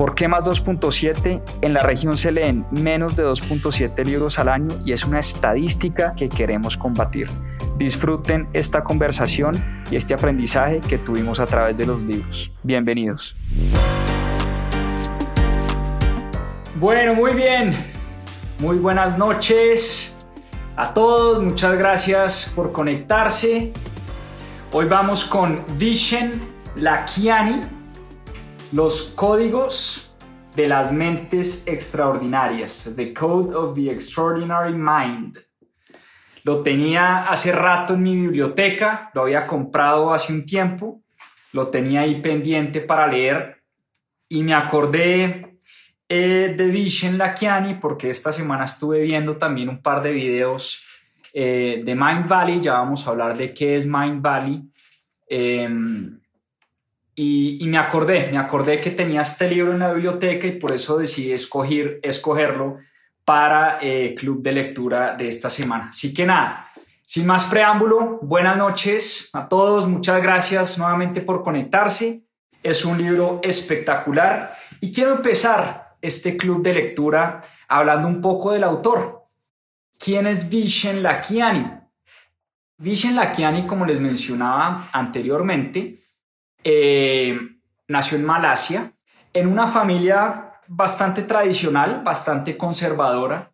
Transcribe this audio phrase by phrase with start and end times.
[0.00, 1.42] ¿Por qué más 2.7?
[1.60, 6.14] En la región se leen menos de 2.7 libros al año y es una estadística
[6.16, 7.28] que queremos combatir.
[7.76, 12.50] Disfruten esta conversación y este aprendizaje que tuvimos a través de los libros.
[12.62, 13.36] Bienvenidos.
[16.76, 17.74] Bueno, muy bien.
[18.58, 20.26] Muy buenas noches
[20.76, 21.42] a todos.
[21.42, 23.74] Muchas gracias por conectarse.
[24.72, 26.40] Hoy vamos con Vishen
[26.74, 27.79] Lakiani,
[28.72, 30.14] los códigos
[30.54, 35.38] de las mentes extraordinarias, The Code of the Extraordinary Mind.
[36.44, 41.02] Lo tenía hace rato en mi biblioteca, lo había comprado hace un tiempo,
[41.52, 43.62] lo tenía ahí pendiente para leer
[44.28, 45.58] y me acordé
[46.08, 50.84] eh, de Vishen Lakiani porque esta semana estuve viendo también un par de videos
[51.32, 54.62] eh, de Mind Valley, ya vamos a hablar de qué es Mind Valley.
[55.28, 56.19] Em,
[57.14, 60.96] y, me acordé, me acordé que tenía este libro en la biblioteca y por eso
[60.96, 62.78] decidí escoger, escogerlo
[63.24, 65.88] para eh, Club de Lectura de esta semana.
[65.90, 66.66] Así que nada,
[67.04, 72.22] sin más preámbulo, buenas noches a todos, muchas gracias nuevamente por conectarse.
[72.62, 78.64] Es un libro espectacular y quiero empezar este club de lectura hablando un poco del
[78.64, 79.26] autor.
[79.98, 81.70] ¿Quién es Vishen Lakiani?
[82.78, 85.96] Vishen Lakiani, como les mencionaba anteriormente,
[86.64, 87.38] eh,
[87.88, 88.92] nació en Malasia,
[89.32, 93.50] en una familia bastante tradicional, bastante conservadora.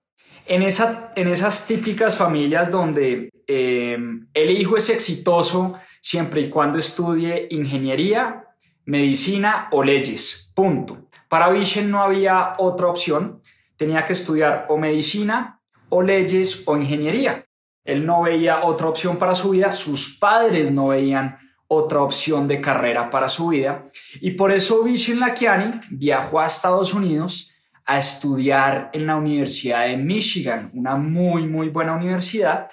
[0.47, 3.99] En, esa, en esas típicas familias donde eh,
[4.35, 8.45] el hijo es exitoso siempre y cuando estudie ingeniería,
[8.85, 10.53] medicina o leyes.
[10.55, 11.09] Punto.
[11.29, 13.41] Para Vishen no había otra opción.
[13.77, 17.45] Tenía que estudiar o medicina o leyes o ingeniería.
[17.85, 19.73] Él no veía otra opción para su vida.
[19.73, 21.39] Sus padres no veían
[21.69, 23.89] otra opción de carrera para su vida.
[24.21, 27.53] Y por eso Vishen Lakiani viajó a Estados Unidos
[27.85, 32.69] a estudiar en la Universidad de Michigan, una muy, muy buena universidad.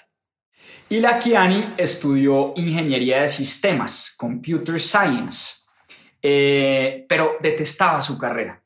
[0.89, 5.63] Y Lakiani estudió ingeniería de sistemas, computer science,
[6.21, 8.61] eh, pero detestaba su carrera.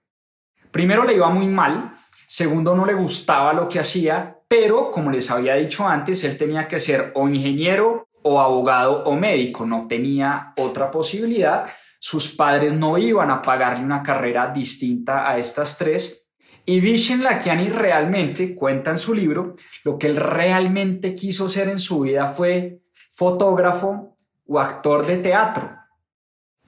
[0.72, 1.94] Primero le iba muy mal,
[2.26, 6.68] segundo no le gustaba lo que hacía, pero como les había dicho antes, él tenía
[6.68, 11.68] que ser o ingeniero o abogado o médico, no tenía otra posibilidad.
[12.00, 16.28] Sus padres no iban a pagarle una carrera distinta a estas tres.
[16.66, 19.54] Y Vishen Lakiani realmente cuenta en su libro
[19.86, 25.72] lo que él realmente quiso ser en su vida fue fotógrafo o actor de teatro.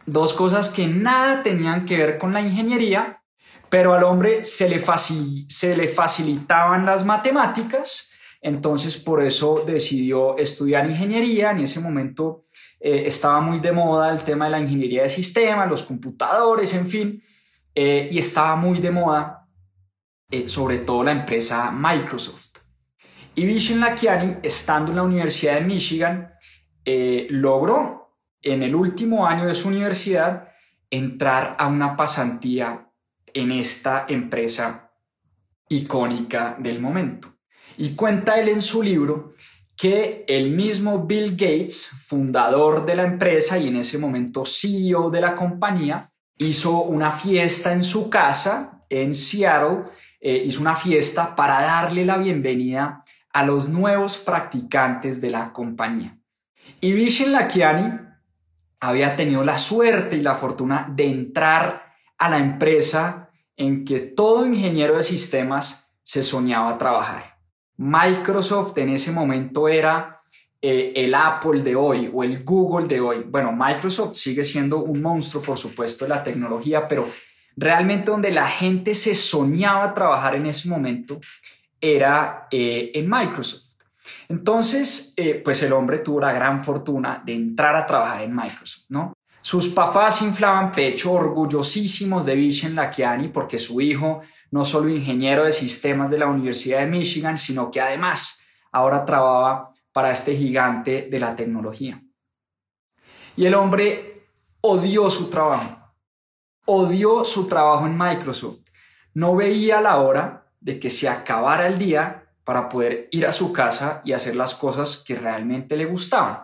[0.05, 3.21] Dos cosas que nada tenían que ver con la ingeniería,
[3.69, 4.81] pero al hombre se le,
[5.49, 8.09] se le facilitaban las matemáticas
[8.41, 11.51] entonces, por eso decidió estudiar ingeniería.
[11.51, 12.45] En ese momento
[12.79, 16.87] eh, estaba muy de moda el tema de la ingeniería de sistemas, los computadores, en
[16.87, 17.23] fin,
[17.75, 19.47] eh, y estaba muy de moda
[20.31, 22.59] eh, sobre todo la empresa Microsoft.
[23.35, 26.33] Y Vishen Lakiani, estando en la Universidad de Michigan,
[27.29, 30.49] logró en el último año de su universidad
[30.89, 32.89] entrar a una pasantía
[33.31, 34.91] en esta empresa
[35.69, 37.38] icónica del momento.
[37.79, 39.35] Y cuenta él en su libro
[39.77, 45.21] que el mismo Bill Gates, fundador de la empresa y en ese momento CEO de
[45.21, 49.83] la compañía, hizo una fiesta en su casa en Seattle,
[50.19, 56.17] eh, hizo una fiesta para darle la bienvenida a los nuevos practicantes de la compañía.
[56.81, 57.97] Y Vishen Lakiani
[58.81, 64.45] había tenido la suerte y la fortuna de entrar a la empresa en que todo
[64.45, 67.38] ingeniero de sistemas se soñaba trabajar.
[67.79, 70.21] Microsoft en ese momento era
[70.61, 73.23] eh, el Apple de hoy o el Google de hoy.
[73.25, 77.07] Bueno, Microsoft sigue siendo un monstruo, por supuesto, de la tecnología, pero
[77.55, 81.21] realmente donde la gente se soñaba trabajar en ese momento
[81.79, 83.77] era eh, en Microsoft.
[84.27, 88.87] Entonces, eh, pues el hombre tuvo la gran fortuna de entrar a trabajar en Microsoft,
[88.89, 89.13] ¿no?
[89.41, 95.51] Sus papás inflaban pecho, orgullosísimos de Vishen Lakiani porque su hijo no solo ingeniero de
[95.51, 98.41] sistemas de la Universidad de Michigan, sino que además
[98.71, 102.01] ahora trabajaba para este gigante de la tecnología.
[103.35, 104.27] Y el hombre
[104.61, 105.93] odió su trabajo,
[106.65, 108.59] odió su trabajo en Microsoft.
[109.13, 113.53] No veía la hora de que se acabara el día para poder ir a su
[113.53, 116.39] casa y hacer las cosas que realmente le gustaban.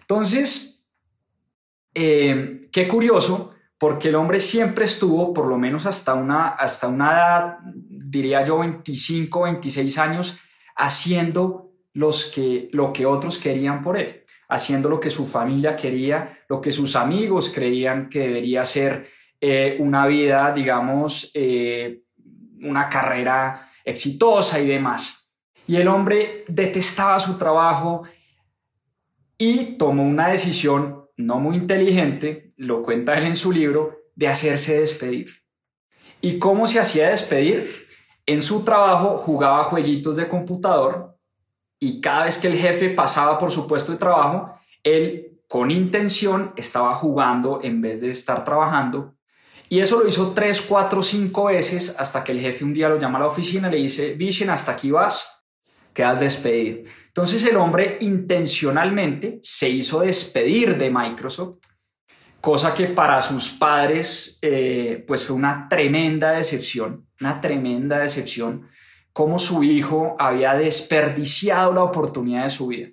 [0.00, 0.88] Entonces,
[1.94, 3.51] eh, qué curioso,
[3.82, 8.60] porque el hombre siempre estuvo, por lo menos hasta una, hasta una edad, diría yo,
[8.60, 10.38] 25, 26 años,
[10.76, 16.44] haciendo los que, lo que otros querían por él, haciendo lo que su familia quería,
[16.48, 19.04] lo que sus amigos creían que debería ser
[19.40, 22.02] eh, una vida, digamos, eh,
[22.60, 25.34] una carrera exitosa y demás.
[25.66, 28.04] Y el hombre detestaba su trabajo
[29.36, 34.80] y tomó una decisión no muy inteligente, lo cuenta él en su libro, de hacerse
[34.80, 35.30] despedir.
[36.20, 37.86] ¿Y cómo se hacía despedir?
[38.26, 41.18] En su trabajo jugaba jueguitos de computador
[41.80, 44.54] y cada vez que el jefe pasaba por su puesto de trabajo,
[44.84, 49.16] él con intención estaba jugando en vez de estar trabajando.
[49.68, 52.98] Y eso lo hizo tres, cuatro, cinco veces hasta que el jefe un día lo
[52.98, 55.44] llama a la oficina y le dice, Vision, hasta aquí vas,
[55.92, 56.88] quedas despedido.
[57.14, 61.58] Entonces el hombre intencionalmente se hizo despedir de Microsoft,
[62.40, 68.68] cosa que para sus padres eh, pues fue una tremenda decepción, una tremenda decepción,
[69.12, 72.88] como su hijo había desperdiciado la oportunidad de su vida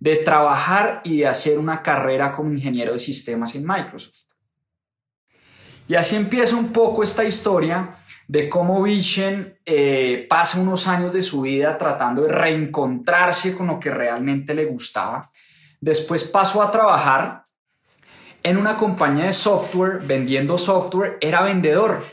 [0.00, 4.24] de trabajar y de hacer una carrera como ingeniero de sistemas en Microsoft.
[5.86, 7.90] Y así empieza un poco esta historia
[8.30, 13.80] de cómo Vision eh, pasa unos años de su vida tratando de reencontrarse con lo
[13.80, 15.28] que realmente le gustaba.
[15.80, 17.42] Después pasó a trabajar
[18.44, 22.04] en una compañía de software, vendiendo software, era vendedor.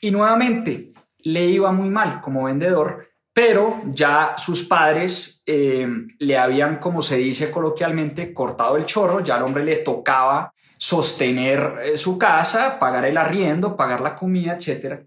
[0.00, 0.92] Y nuevamente
[1.24, 5.88] le iba muy mal como vendedor, pero ya sus padres eh,
[6.20, 11.80] le habían, como se dice coloquialmente, cortado el chorro, ya al hombre le tocaba sostener
[11.82, 15.02] eh, su casa, pagar el arriendo, pagar la comida, etcétera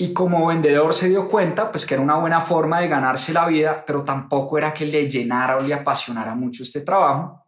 [0.00, 3.46] y como vendedor se dio cuenta pues que era una buena forma de ganarse la
[3.46, 7.44] vida, pero tampoco era que le llenara o le apasionara mucho este trabajo.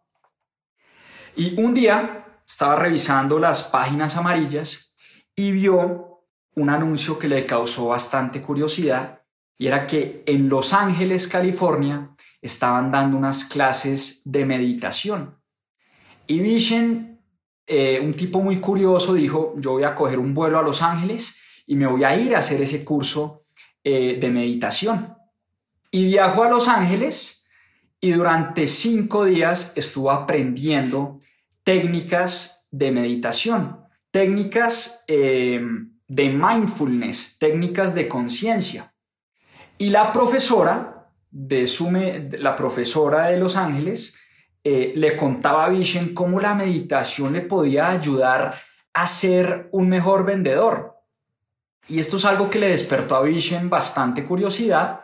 [1.35, 4.93] Y un día estaba revisando las páginas amarillas
[5.35, 9.23] y vio un anuncio que le causó bastante curiosidad
[9.57, 15.39] y era que en Los Ángeles, California, estaban dando unas clases de meditación.
[16.27, 17.19] Y Vision,
[17.65, 21.39] eh, un tipo muy curioso, dijo, yo voy a coger un vuelo a Los Ángeles
[21.65, 23.45] y me voy a ir a hacer ese curso
[23.83, 25.15] eh, de meditación.
[25.91, 27.47] Y viajo a Los Ángeles
[27.99, 31.19] y durante cinco días estuvo aprendiendo
[31.63, 33.79] técnicas de meditación,
[34.11, 35.61] técnicas eh,
[36.07, 38.93] de mindfulness, técnicas de conciencia.
[39.77, 44.17] Y la profesora de, su, la profesora de Los Ángeles
[44.63, 48.55] eh, le contaba a Vision cómo la meditación le podía ayudar
[48.93, 50.92] a ser un mejor vendedor,
[51.87, 55.01] y esto es algo que le despertó a Vision bastante curiosidad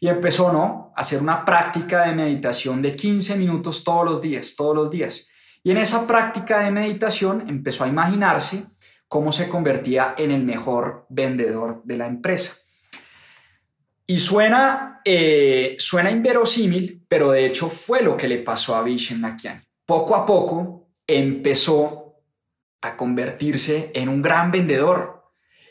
[0.00, 0.92] y empezó ¿no?
[0.96, 5.28] a hacer una práctica de meditación de 15 minutos todos los días, todos los días.
[5.62, 8.64] Y en esa práctica de meditación empezó a imaginarse
[9.08, 12.56] cómo se convertía en el mejor vendedor de la empresa.
[14.06, 19.20] Y suena, eh, suena inverosímil, pero de hecho fue lo que le pasó a Vishen
[19.20, 19.60] Lakiani.
[19.84, 22.20] Poco a poco empezó
[22.82, 25.15] a convertirse en un gran vendedor,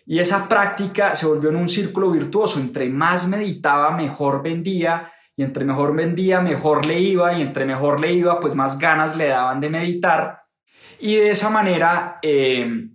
[0.06, 2.60] y esa práctica se volvió en un círculo virtuoso.
[2.60, 5.12] Entre más meditaba, mejor vendía.
[5.36, 7.34] Y entre mejor vendía, mejor le iba.
[7.34, 10.44] Y entre mejor le iba, pues más ganas le daban de meditar.
[11.00, 12.88] Y de esa manera, eh,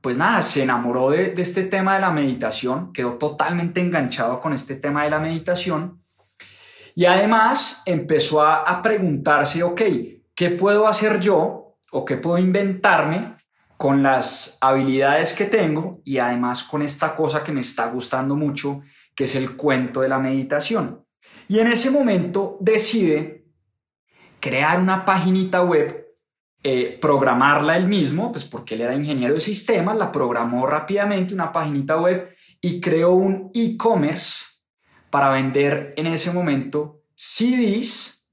[0.00, 2.92] pues nada, se enamoró de, este tema de la meditación.
[2.92, 6.04] Quedó totalmente enganchado con este tema de la meditación.
[6.94, 9.82] Y además empezó a, a preguntarse, ok,
[10.36, 13.41] ¿qué puedo hacer yo o qué puedo inventarme
[13.82, 18.82] con las habilidades que tengo y además con esta cosa que me está gustando mucho,
[19.12, 21.04] que es el cuento de la meditación.
[21.48, 23.44] Y en ese momento decide
[24.38, 26.06] crear una paginita web,
[26.62, 31.50] eh, programarla él mismo, pues porque él era ingeniero de sistemas, la programó rápidamente una
[31.50, 34.44] paginita web y creó un e-commerce
[35.10, 38.28] para vender en ese momento CDs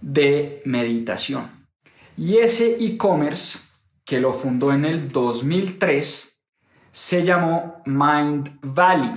[0.00, 1.68] de meditación.
[2.16, 3.60] Y ese e-commerce
[4.04, 6.42] que lo fundó en el 2003,
[6.90, 9.10] se llamó Mind Valley.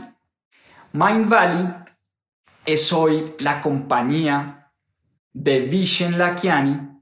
[0.93, 1.67] Mind Valley
[2.65, 4.71] es hoy la compañía
[5.33, 7.01] de Vishen Lakiani,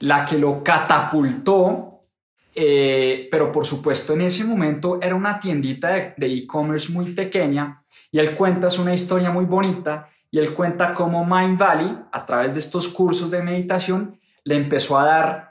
[0.00, 2.06] la que lo catapultó,
[2.54, 8.18] eh, pero por supuesto en ese momento era una tiendita de e-commerce muy pequeña y
[8.18, 12.52] él cuenta, es una historia muy bonita, y él cuenta cómo Mind Valley, a través
[12.54, 15.45] de estos cursos de meditación, le empezó a dar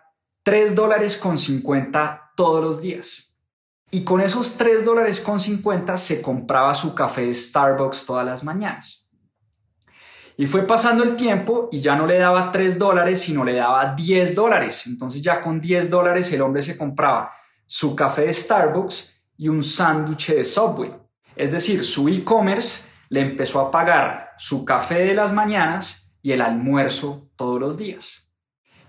[0.45, 3.35] 3 dólares con 50 todos los días.
[3.89, 8.43] Y con esos 3 dólares con 50 se compraba su café de Starbucks todas las
[8.43, 9.09] mañanas.
[10.37, 13.95] Y fue pasando el tiempo y ya no le daba 3 dólares, sino le daba
[13.95, 14.85] 10 dólares.
[14.85, 17.31] Entonces ya con 10 dólares el hombre se compraba
[17.65, 20.93] su café de Starbucks y un sándwich de Subway.
[21.35, 26.41] Es decir, su e-commerce le empezó a pagar su café de las mañanas y el
[26.41, 28.24] almuerzo todos los días.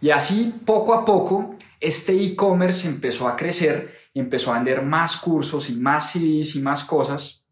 [0.01, 5.17] Y así, poco a poco, este e-commerce empezó a crecer y empezó a vender más
[5.17, 7.45] cursos y más CDs y más cosas,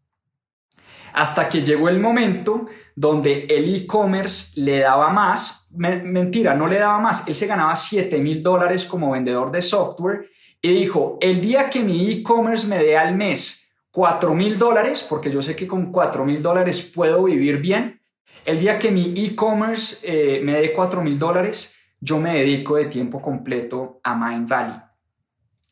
[1.13, 6.99] hasta que llegó el momento donde el e-commerce le daba más, mentira, no le daba
[6.99, 10.29] más, él se ganaba 7 mil dólares como vendedor de software
[10.61, 15.31] y dijo, el día que mi e-commerce me dé al mes 4 mil dólares, porque
[15.31, 18.01] yo sé que con 4 mil dólares puedo vivir bien,
[18.45, 22.85] el día que mi e-commerce eh, me dé 4 mil dólares, yo me dedico de
[22.85, 24.79] tiempo completo a Mind Valley.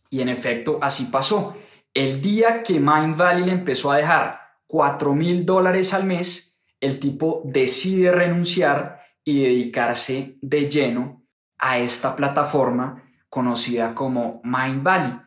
[0.10, 1.58] Y en efecto, así pasó.
[1.94, 7.00] El día que Mind Valley le empezó a dejar 4 mil dólares al mes, el
[7.00, 11.24] tipo decide renunciar y dedicarse de lleno
[11.60, 15.20] a esta plataforma conocida como Mind Valley.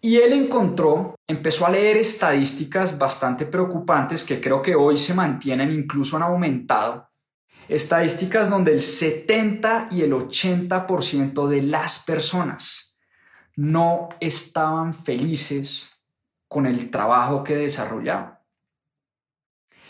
[0.00, 5.70] Y él encontró, empezó a leer estadísticas bastante preocupantes que creo que hoy se mantienen,
[5.70, 7.08] incluso han aumentado.
[7.68, 12.98] Estadísticas donde el 70 y el 80% de las personas
[13.56, 16.02] no estaban felices
[16.48, 18.38] con el trabajo que desarrollaban.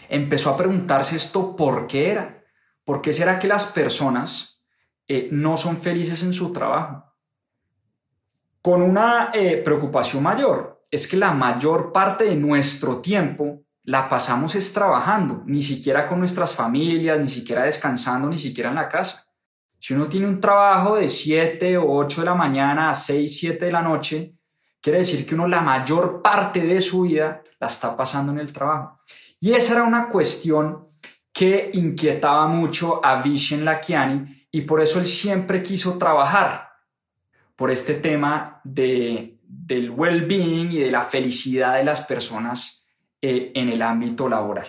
[0.08, 2.44] Empezó a preguntarse esto por qué era.
[2.84, 4.62] ¿Por qué será que las personas
[5.08, 7.12] eh, no son felices en su trabajo?
[8.62, 14.54] con una eh, preocupación mayor, es que la mayor parte de nuestro tiempo la pasamos
[14.54, 19.26] es trabajando, ni siquiera con nuestras familias, ni siquiera descansando, ni siquiera en la casa.
[19.78, 23.64] Si uno tiene un trabajo de 7 o 8 de la mañana a 6, 7
[23.64, 24.34] de la noche,
[24.80, 28.52] quiere decir que uno la mayor parte de su vida la está pasando en el
[28.52, 29.00] trabajo.
[29.40, 30.86] Y esa era una cuestión
[31.32, 36.68] que inquietaba mucho a Vishen Lakiani y por eso él siempre quiso trabajar
[37.56, 42.81] por este tema de, del well-being y de la felicidad de las personas
[43.22, 44.66] eh, en el ámbito laboral.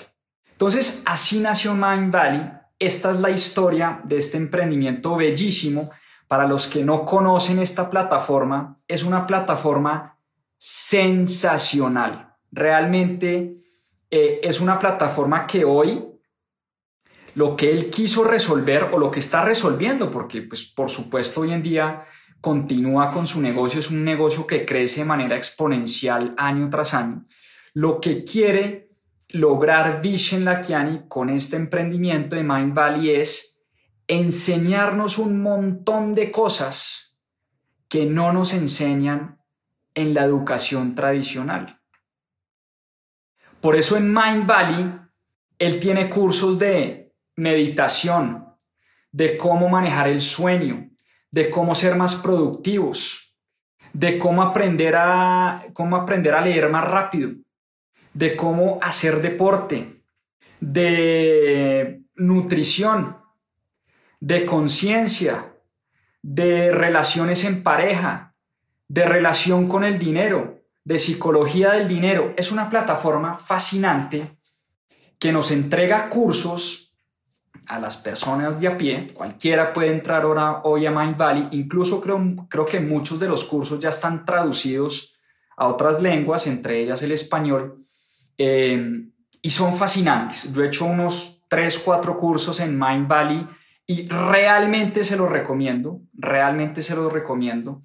[0.52, 2.50] Entonces, así nació Mind Valley.
[2.78, 5.90] Esta es la historia de este emprendimiento bellísimo.
[6.28, 10.18] Para los que no conocen esta plataforma, es una plataforma
[10.58, 12.36] sensacional.
[12.52, 13.58] Realmente
[14.12, 16.06] eh, es una plataforma que hoy
[17.36, 21.54] lo que él quiso resolver o lo que está resolviendo, porque pues por supuesto hoy
[21.54, 22.04] en día
[22.40, 27.26] continúa con su negocio, es un negocio que crece de manera exponencial año tras año.
[27.74, 28.90] Lo que quiere
[29.30, 33.64] lograr Vishen Lakiani con este emprendimiento de Mind Valley es
[34.08, 37.18] enseñarnos un montón de cosas
[37.90, 39.40] que no nos enseñan
[39.96, 41.80] en la educación tradicional.
[43.60, 45.00] Por eso en Mind Valley
[45.58, 48.46] él tiene cursos de meditación,
[49.12, 50.90] de cómo manejar el sueño,
[51.32, 53.36] de cómo ser más productivos,
[53.94, 57.32] de cómo aprender a, cómo aprender a leer más rápido,
[58.14, 60.04] de cómo hacer deporte,
[60.60, 63.18] de nutrición,
[64.20, 65.54] de conciencia,
[66.22, 68.36] de relaciones en pareja,
[68.88, 72.34] de relación con el dinero, de psicología del dinero.
[72.38, 74.38] Es una plataforma fascinante
[75.20, 76.96] que nos entrega cursos
[77.68, 82.02] a las personas de a pie, cualquiera puede entrar ahora hoy a Mind Valley, incluso
[82.02, 85.16] creo, creo que muchos de los cursos ya están traducidos
[85.56, 87.83] a otras lenguas, entre ellas el español,
[88.38, 89.06] eh,
[89.42, 90.54] y son fascinantes.
[90.54, 93.48] Yo he hecho unos 3, 4 cursos en Mind Valley
[93.86, 97.82] y realmente se los recomiendo, realmente se los recomiendo,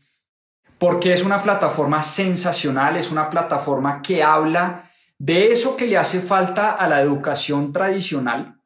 [0.78, 4.84] porque es una plataforma sensacional, es una plataforma que habla
[5.18, 8.58] de eso que le hace falta a la educación tradicional,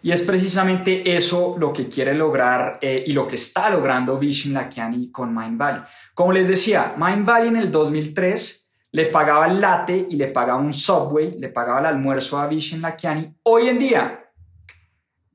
[0.00, 4.54] y es precisamente eso lo que quiere lograr eh, y lo que está logrando Vishen
[4.54, 5.82] Lakiani con Mind Valley.
[6.14, 10.60] Como les decía, Mind Valley en el 2003 le pagaba el latte y le pagaba
[10.60, 13.34] un subway, le pagaba el almuerzo a Vishen Lakiani.
[13.42, 14.32] Hoy en día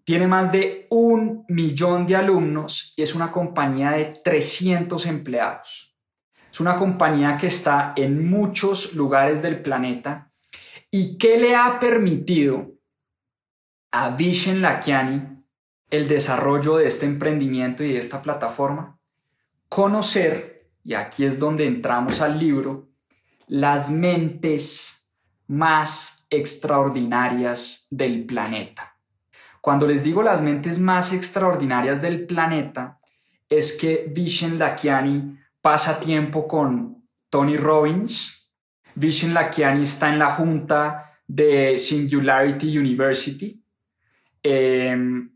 [0.03, 5.95] tiene más de un millón de alumnos y es una compañía de 300 empleados.
[6.51, 10.31] Es una compañía que está en muchos lugares del planeta
[10.91, 12.74] y que le ha permitido
[13.91, 15.33] a Vishen Lakiani
[15.89, 19.00] el desarrollo de este emprendimiento y de esta plataforma,
[19.69, 22.93] conocer, y aquí es donde entramos al libro,
[23.48, 25.10] las mentes
[25.48, 28.98] más extraordinarias del planeta.
[29.62, 33.00] Cuando les digo las mentes más extraordinarias del planeta,
[33.48, 38.52] es que Vishen Lakiani pasa tiempo con Tony Robbins.
[38.96, 43.64] Vishen Lakiani está en la junta de Singularity University,
[44.44, 45.32] em,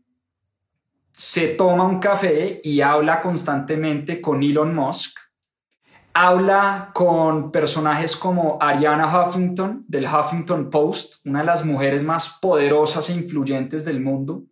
[1.10, 5.18] se toma un café y habla constantemente con Elon Musk.
[6.20, 13.08] Habla con personajes como Ariana Huffington del Huffington Post, una de las mujeres más poderosas
[13.08, 14.42] e influyentes del mundo.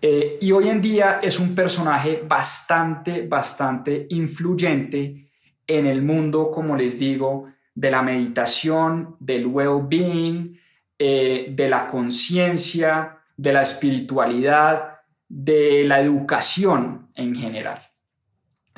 [0.00, 5.32] Eh, y hoy en día es un personaje bastante, bastante influyente
[5.66, 10.60] en el mundo, como les digo, de la meditación, del well-being,
[10.96, 17.87] eh, de la conciencia, de la espiritualidad, de la educación en general.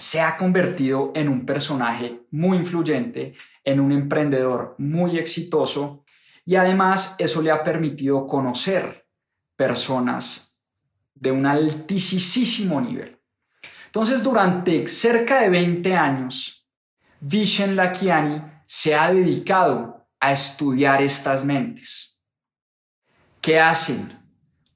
[0.00, 6.02] Se ha convertido en un personaje muy influyente, en un emprendedor muy exitoso
[6.47, 9.07] y además eso le ha permitido conocer
[9.57, 10.59] personas
[11.14, 13.21] de un altísimo nivel.
[13.85, 16.66] Entonces, durante cerca de 20 años,
[17.21, 22.23] Vishen Lakiani se ha dedicado a estudiar estas mentes.
[23.42, 24.19] ¿Qué hacen?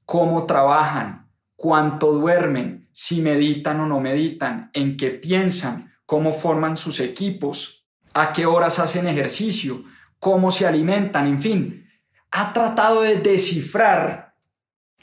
[0.05, 1.31] ¿Cómo trabajan?
[1.55, 2.84] ¿Cuánto duermen?
[2.97, 4.69] ¿Si meditan o no meditan?
[4.71, 5.91] ¿En qué piensan?
[6.05, 7.89] ¿Cómo forman sus equipos?
[8.13, 9.83] ¿A qué horas hacen ejercicio?
[10.17, 11.27] ¿Cómo se alimentan?
[11.27, 11.89] En fin,
[12.31, 14.37] ha tratado de descifrar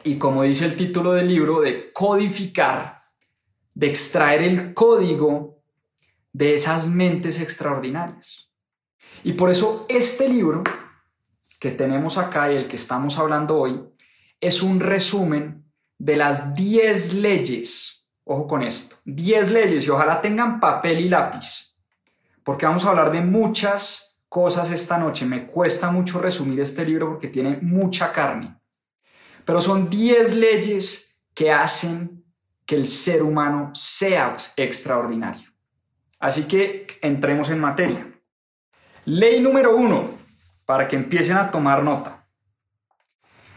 [0.04, 2.99] y como dice el título del libro, de codificar,
[3.75, 5.62] de extraer el código
[6.32, 8.54] de esas mentes extraordinarias.
[9.22, 10.62] Y por eso este libro
[11.61, 13.84] que tenemos acá y el que estamos hablando hoy
[14.40, 15.62] es un resumen
[16.02, 18.09] de las 10 leyes.
[18.25, 21.76] Ojo con esto, 10 leyes y ojalá tengan papel y lápiz,
[22.42, 25.26] porque vamos a hablar de muchas cosas esta noche.
[25.26, 28.56] Me cuesta mucho resumir este libro porque tiene mucha carne,
[29.44, 32.25] pero son 10 leyes que hacen
[32.66, 35.50] que el ser humano sea extraordinario.
[36.18, 38.09] Así que entremos en materia.
[39.04, 40.11] Ley número uno,
[40.64, 42.24] para que empiecen a tomar nota.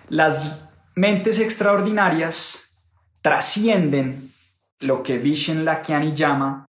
[0.09, 2.89] Las mentes extraordinarias
[3.21, 4.31] trascienden
[4.79, 6.65] lo que Vishen Lakiani llama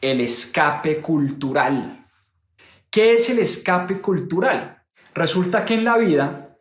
[0.00, 2.04] el escape cultural.
[2.90, 4.82] ¿Qué es el escape cultural?
[5.14, 6.56] Resulta que en la vida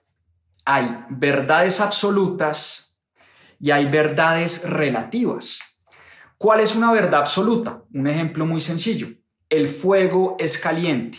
[0.65, 2.97] hay verdades absolutas
[3.59, 5.59] y hay verdades relativas.
[6.37, 7.83] ¿Cuál es una verdad absoluta?
[7.93, 9.07] Un ejemplo muy sencillo.
[9.49, 11.17] El fuego es caliente.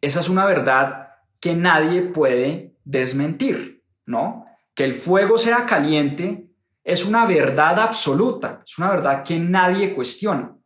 [0.00, 1.08] Esa es una verdad
[1.40, 4.45] que nadie puede desmentir, ¿no?
[4.76, 6.46] Que el fuego sea caliente
[6.84, 10.56] es una verdad absoluta, es una verdad que nadie cuestiona.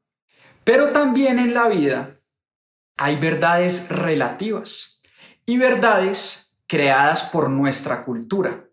[0.64, 2.20] Pero también en la vida
[2.98, 5.00] hay verdades relativas
[5.46, 8.66] y verdades creadas por nuestra cultura.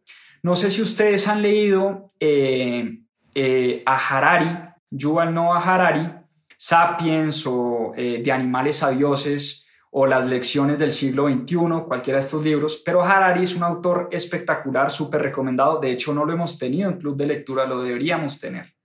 [0.43, 2.99] No sé si ustedes han leído eh,
[3.33, 4.57] eh, a Harari,
[4.89, 6.11] Yuval Noah Harari,
[6.57, 9.66] Sapiens o eh, De animales a dioses,
[9.99, 11.57] o Las lecciones del siglo XXI,
[11.87, 16.23] cualquiera de estos libros, pero Harari es un autor espectacular, súper recomendado, de hecho no
[16.23, 18.75] lo hemos tenido en Club de Lectura, lo deberíamos tener.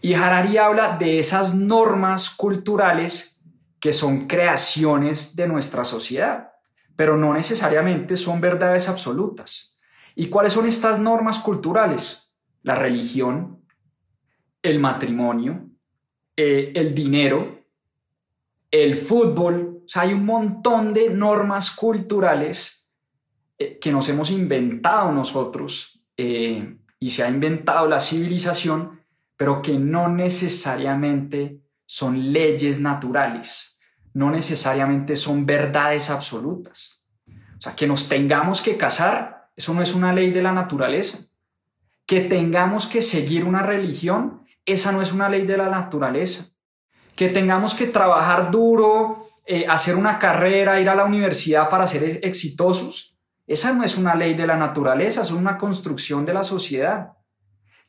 [0.00, 3.42] Y Harari habla de esas normas culturales
[3.80, 6.52] que son creaciones de nuestra sociedad,
[6.94, 9.76] pero no necesariamente son verdades absolutas.
[10.14, 12.32] ¿Y cuáles son estas normas culturales?
[12.62, 13.60] La religión,
[14.62, 15.68] el matrimonio,
[16.36, 17.58] eh, el dinero,
[18.70, 22.90] el fútbol, sea, hay un montón de normas culturales
[23.58, 29.00] eh, que nos hemos inventado nosotros eh, y se ha inventado la civilización,
[29.36, 33.78] pero que no necesariamente son leyes naturales,
[34.12, 37.04] no necesariamente son verdades absolutas.
[37.28, 41.18] O sea, que nos tengamos que casar, eso no es una ley de la naturaleza.
[42.06, 46.50] Que tengamos que seguir una religión, esa no es una ley de la naturaleza.
[47.14, 52.18] Que tengamos que trabajar duro, eh, hacer una carrera, ir a la universidad para ser
[52.24, 53.16] exitosos.
[53.46, 57.12] Esa no es una ley de la naturaleza, es una construcción de la sociedad.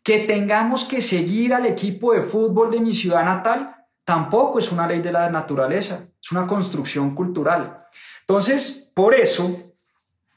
[0.03, 4.87] Que tengamos que seguir al equipo de fútbol de mi ciudad natal, tampoco es una
[4.87, 7.87] ley de la naturaleza, es una construcción cultural.
[8.19, 9.73] Entonces, por eso,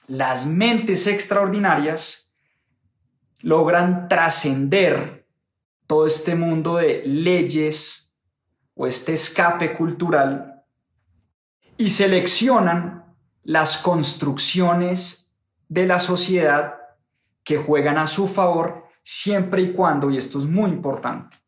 [0.06, 2.32] las mentes extraordinarias
[3.42, 5.26] logran trascender
[5.86, 8.10] todo este mundo de leyes
[8.74, 10.49] o este escape cultural
[11.80, 15.34] y seleccionan las construcciones
[15.66, 16.74] de la sociedad
[17.42, 21.38] que juegan a su favor siempre y cuando, y esto es muy importante,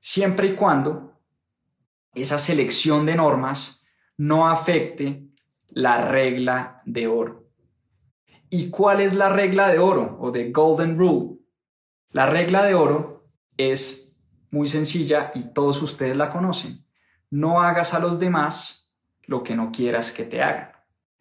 [0.00, 1.20] siempre y cuando
[2.14, 3.86] esa selección de normas
[4.16, 5.28] no afecte
[5.68, 7.48] la regla de oro.
[8.50, 11.38] ¿Y cuál es la regla de oro o de Golden Rule?
[12.10, 16.84] La regla de oro es muy sencilla y todos ustedes la conocen.
[17.30, 18.83] No hagas a los demás
[19.26, 20.70] lo que no quieras que te hagan.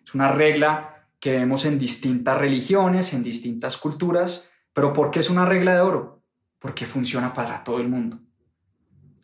[0.03, 5.29] Es una regla que vemos en distintas religiones, en distintas culturas, ¿Pero por qué es
[5.29, 6.23] una regla de oro?
[6.59, 8.17] Porque funciona para todo el mundo.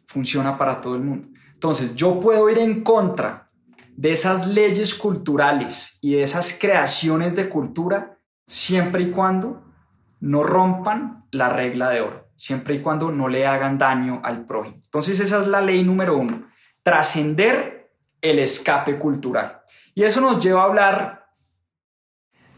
[0.05, 1.27] Funciona para todo el mundo.
[1.53, 3.47] Entonces, yo puedo ir en contra
[3.95, 9.65] de esas leyes culturales y de esas creaciones de cultura siempre y cuando
[10.21, 14.77] no rompan la regla de oro, siempre y cuando no le hagan daño al prójimo.
[14.83, 16.43] Entonces, esa es la ley número uno,
[16.81, 17.78] trascender
[18.21, 19.61] el escape cultural.
[19.95, 21.27] Y eso nos lleva a hablar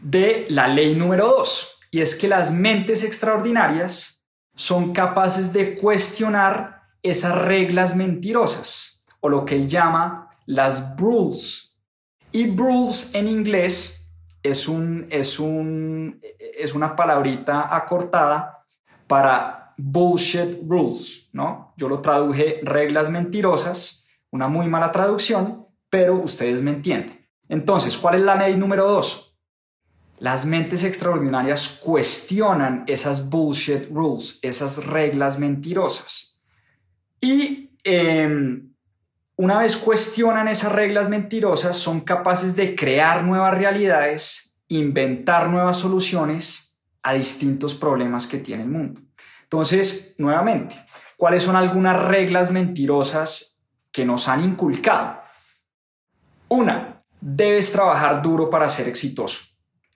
[0.00, 6.82] de la ley número dos, y es que las mentes extraordinarias son capaces de cuestionar
[7.02, 11.78] esas reglas mentirosas, o lo que él llama las rules.
[12.32, 14.10] Y rules en inglés
[14.42, 18.64] es, un, es, un, es una palabrita acortada
[19.06, 21.74] para bullshit rules, ¿no?
[21.76, 24.01] Yo lo traduje reglas mentirosas,
[24.32, 27.28] una muy mala traducción, pero ustedes me entienden.
[27.48, 29.38] Entonces, ¿cuál es la ley número dos?
[30.18, 36.40] Las mentes extraordinarias cuestionan esas bullshit rules, esas reglas mentirosas.
[37.20, 38.72] Y em,
[39.36, 46.78] una vez cuestionan esas reglas mentirosas, son capaces de crear nuevas realidades, inventar nuevas soluciones
[47.02, 49.00] a distintos problemas que tiene el mundo.
[49.42, 50.74] Entonces, nuevamente,
[51.18, 53.51] ¿cuáles son algunas reglas mentirosas
[53.92, 55.20] que nos han inculcado?
[56.48, 59.44] Una, debes trabajar duro para ser exitoso.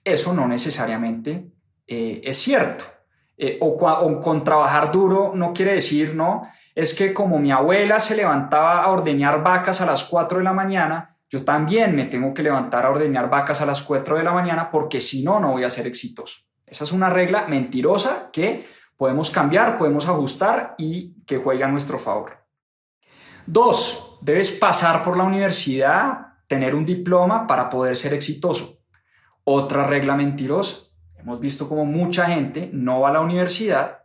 [0.03, 1.51] Eso no necesariamente
[1.87, 2.85] eh, es cierto.
[3.39, 3.77] Eh, o,
[4.19, 8.89] con trabajar duro no quiere decir, no, es que como mi abuela se levantaba a
[8.89, 12.89] ordeñar vacas a las 4 de la mañana, yo también me tengo que levantar a
[12.89, 15.85] ordeñar vacas a las 4 de la mañana porque si no, no voy a ser
[15.85, 16.41] exitoso.
[16.65, 21.99] Esa es una regla mentirosa que podemos cambiar, podemos ajustar y que juega a nuestro
[21.99, 22.46] favor.
[23.47, 28.79] Dos, debes pasar por la universidad tener un diploma para poder ser exitoso.
[29.45, 30.87] Otra regla mentirosa.
[31.17, 33.99] Hemos visto como mucha gente no va a la universidad.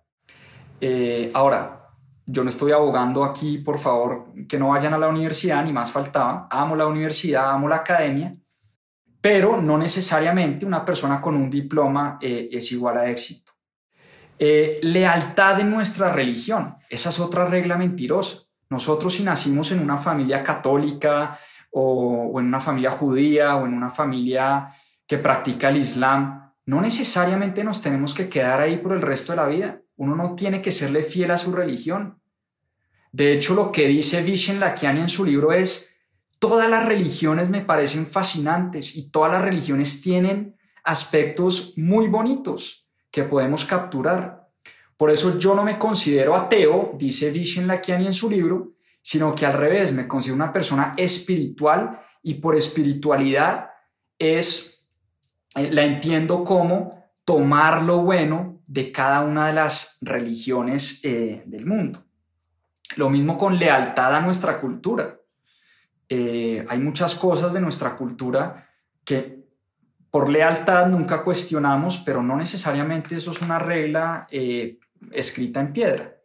[0.81, 1.91] Eh, ahora,
[2.25, 5.91] yo no estoy abogando aquí, por favor, que no vayan a la universidad, ni más
[5.91, 6.47] faltaba.
[6.49, 8.37] Amo la universidad, amo la academia,
[9.21, 13.53] pero no necesariamente una persona con un diploma eh, es igual a éxito.
[14.39, 18.52] Eh, lealtad en nuestra religión, esa es otra regla mentirosa.
[18.73, 21.39] Nosotros si nacimos en una familia católica,
[21.73, 24.69] o, en una familia judía o en una familia
[25.07, 29.37] que practica el Islam, no necesariamente nos tenemos que quedar ahí por el resto de
[29.37, 29.83] la vida.
[29.97, 32.19] Uno no tiene que serle fiel a su religión.
[33.11, 35.95] De hecho, lo que dice Vishen Lakiani en su libro es,
[36.39, 43.25] todas las religiones me parecen fascinantes y todas las religiones tienen aspectos muy bonitos que
[43.25, 44.42] podemos capturar.
[45.03, 49.45] Por eso yo no me considero ateo, dice Vishen Lakiani en su libro, sino que
[49.45, 53.69] al revés, me considero una persona espiritual y por espiritualidad
[54.17, 54.87] es,
[55.57, 61.67] eh, la entiendo como tomar lo bueno de cada una de las religiones eh, del
[61.67, 62.05] mundo.
[62.95, 65.19] Lo mismo con lealtad a nuestra cultura.
[66.09, 68.69] Eh, hay muchas cosas de nuestra cultura
[69.05, 69.49] que
[70.13, 74.29] por lealtad nunca cuestionamos, pero no necesariamente eso es una regla
[75.11, 76.17] escrita en piedra.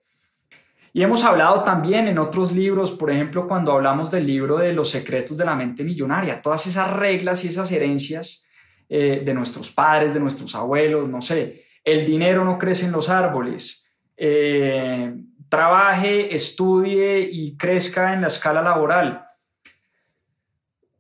[0.94, 4.90] Y hemos hablado también en otros libros, por ejemplo, cuando hablamos del libro de los
[4.90, 8.48] secretos de la mente millonaria, todas esas reglas y esas herencias
[8.90, 13.10] eh, de nuestros padres, de nuestros abuelos, no sé, el dinero no crece en los
[13.10, 13.86] árboles,
[14.16, 15.14] eh,
[15.50, 19.26] trabaje, estudie y crezca en la escala laboral,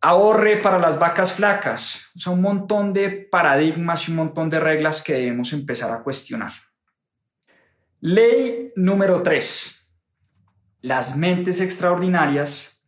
[0.01, 5.01] ahorre para las vacas flacas, son un montón de paradigmas y un montón de reglas
[5.01, 6.51] que debemos empezar a cuestionar.
[7.99, 9.77] Ley número 3
[10.81, 12.87] las mentes extraordinarias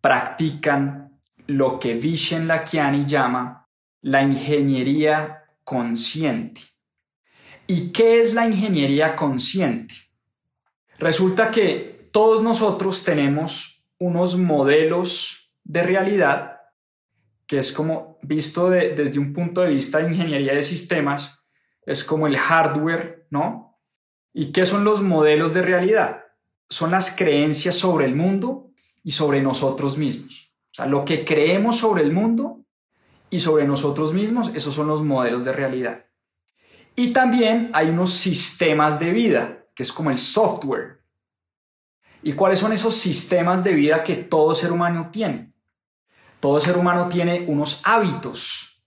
[0.00, 3.68] practican lo que Vishen Lakiani llama
[4.02, 6.60] la ingeniería consciente.
[7.66, 9.94] ¿Y qué es la ingeniería consciente?
[10.98, 16.60] Resulta que todos nosotros tenemos unos modelos de realidad
[17.46, 21.42] que es como visto desde un punto de vista de ingeniería de sistemas,
[21.84, 23.69] es como el hardware, ¿no?
[24.32, 26.24] ¿Y qué son los modelos de realidad?
[26.70, 28.70] son las creencias sobre el mundo
[29.02, 30.54] y sobre nosotros mismos.
[30.70, 32.64] O sea, lo que creemos sobre el mundo
[33.28, 36.06] y sobre nosotros mismos, esos son los modelos de realidad.
[36.94, 41.00] Y también hay unos sistemas de vida, que es como el software.
[42.22, 45.52] ¿Y cuáles son esos sistemas de vida que todo ser humano tiene?
[46.38, 48.84] Todo ser humano tiene unos hábitos.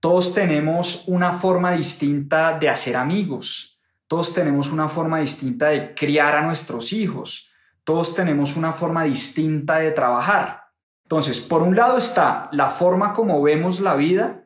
[0.00, 3.71] Todos tenemos una forma distinta de hacer amigos,
[4.12, 7.50] todos tenemos una forma distinta de criar a nuestros hijos.
[7.82, 10.64] Todos tenemos una forma distinta de trabajar.
[11.04, 14.44] Entonces, por un lado está la forma como vemos la vida,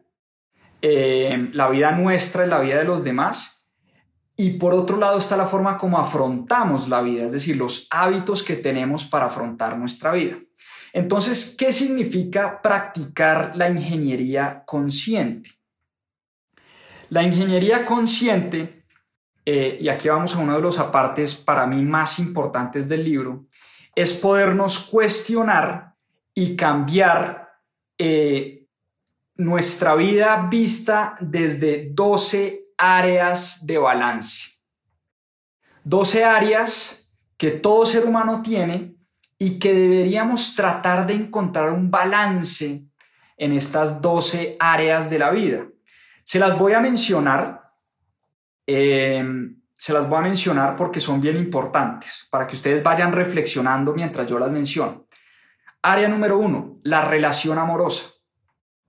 [0.83, 3.68] eh, la vida nuestra y la vida de los demás,
[4.37, 8.44] y por otro lado está la forma como afrontamos la vida, es decir, los hábitos
[8.44, 10.37] que tenemos para afrontar nuestra vida.
[10.92, 15.50] Entonces, ¿qué significa practicar la ingeniería consciente?
[17.11, 18.75] La ingeniería consciente,
[19.48, 23.46] eh, y aquí vamos a uno de los apartes para mí más importantes del libro,
[23.94, 25.94] es podernos cuestionar
[26.35, 27.54] y cambiar
[27.96, 28.66] eh,
[29.37, 34.56] nuestra vida vista desde 12 áreas de balance.
[35.85, 38.96] 12 áreas que todo ser humano tiene
[39.38, 42.88] y que deberíamos tratar de encontrar un balance
[43.37, 45.66] en estas 12 áreas de la vida.
[46.24, 47.65] Se las voy a mencionar,
[48.66, 53.92] em, se las voy a mencionar porque son bien importantes, para que ustedes vayan reflexionando
[53.92, 55.07] mientras yo las menciono.
[55.83, 58.11] Área número uno, la relación amorosa.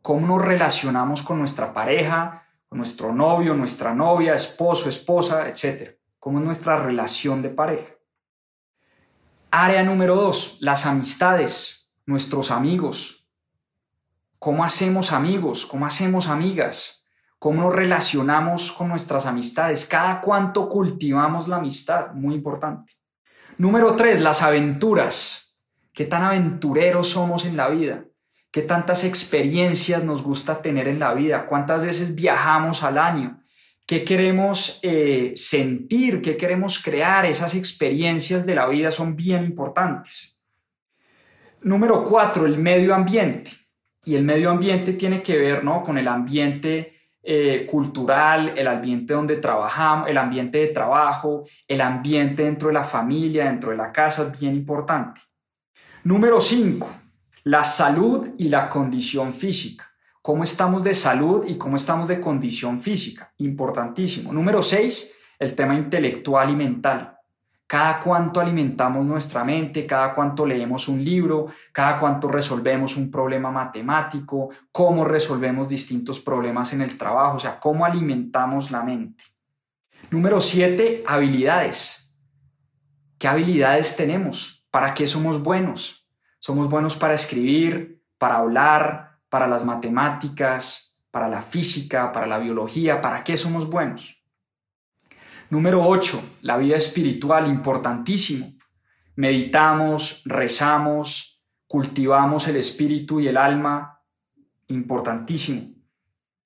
[0.02, 5.98] ¿Cómo nos relacionamos con nuestra pareja, nuestro novio, nuestra novia, esposo, esposa, etc.
[6.20, 7.94] ¿Cómo es nuestra relación de pareja?
[9.52, 13.28] Área número dos, las amistades, nuestros amigos.
[14.40, 15.66] ¿Cómo hacemos amigos?
[15.66, 16.97] ¿Cómo hacemos amigas?
[17.40, 19.86] ¿Cómo nos relacionamos con nuestras amistades?
[19.86, 22.14] ¿Cada cuánto cultivamos la amistad?
[22.14, 22.94] Muy importante.
[23.58, 25.60] Número tres, las aventuras.
[25.94, 28.04] ¿Qué tan aventureros somos en la vida?
[28.58, 33.44] qué tantas experiencias nos gusta tener en la vida, cuántas veces viajamos al año,
[33.86, 40.42] qué queremos eh, sentir, qué queremos crear, esas experiencias de la vida son bien importantes.
[41.62, 43.52] Número cuatro, el medio ambiente.
[44.06, 45.84] Y el medio ambiente tiene que ver ¿no?
[45.84, 46.97] con el ambiente
[47.30, 52.86] eh, cultural, el ambiente donde trabajamos, el ambiente de trabajo, el ambiente dentro de la
[52.86, 55.20] familia, dentro de la casa, es bien importante.
[56.06, 56.90] Número cinco,
[57.44, 59.92] la salud y la condición física.
[60.22, 63.34] ¿Cómo estamos de salud y cómo estamos de condición física?
[63.40, 64.32] Importantísimo.
[64.32, 67.17] Número seis, el tema intelectual y mental.
[67.68, 73.52] Cada cuánto alimentamos nuestra mente, cada cuánto leemos un libro, cada cuánto resolvemos un problema
[73.52, 79.22] matemático, cómo resolvemos distintos problemas en el trabajo, o sea, cómo alimentamos la mente.
[80.10, 82.16] Número siete, habilidades.
[83.20, 84.66] ¿Qué habilidades tenemos?
[84.72, 86.08] ¿Para qué somos buenos?
[86.40, 93.02] Somos buenos para escribir, para hablar, para las matemáticas, para la física, para la biología.
[93.02, 94.24] ¿Para qué somos buenos?
[95.50, 96.40] Número 8.
[96.42, 98.54] La vida espiritual, importantísimo.
[99.16, 104.02] Meditamos, rezamos, cultivamos el espíritu y el alma,
[104.68, 105.74] importantísimo.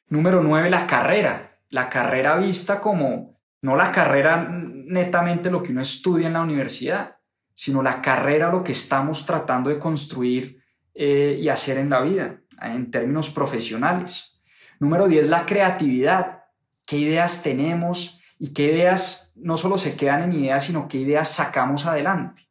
[0.07, 0.69] Número 9.
[0.69, 1.59] La carrera.
[1.71, 7.17] La carrera vista como, no la carrera netamente lo que uno estudia en la universidad,
[7.53, 10.61] sino la carrera, lo que estamos tratando de construir
[10.93, 14.41] eh, y hacer en la vida, en términos profesionales.
[14.79, 16.43] Número 10, la creatividad.
[16.85, 21.29] ¿Qué ideas tenemos y qué ideas no solo se quedan en ideas, sino qué ideas
[21.29, 22.41] sacamos adelante?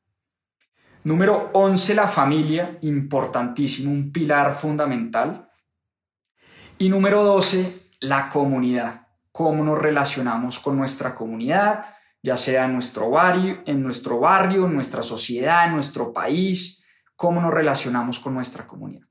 [1.03, 5.50] Número 11, la familia, importantísimo, un pilar fundamental.
[6.79, 11.85] Y número 12, la comunidad, cómo nos relacionamos con nuestra comunidad,
[12.22, 17.40] ya sea en nuestro barrio, en nuestro barrio, en nuestra sociedad, en nuestro país, cómo
[17.40, 19.09] nos relacionamos con nuestra comunidad.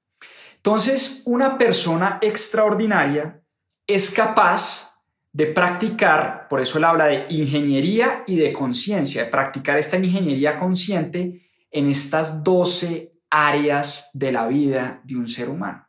[0.55, 3.43] Entonces, una persona extraordinaria
[3.85, 4.88] es capaz
[5.31, 10.57] de practicar, por eso él habla de ingeniería y de conciencia, de practicar esta ingeniería
[10.57, 15.87] consciente en estas 12 áreas de la vida de un ser humano.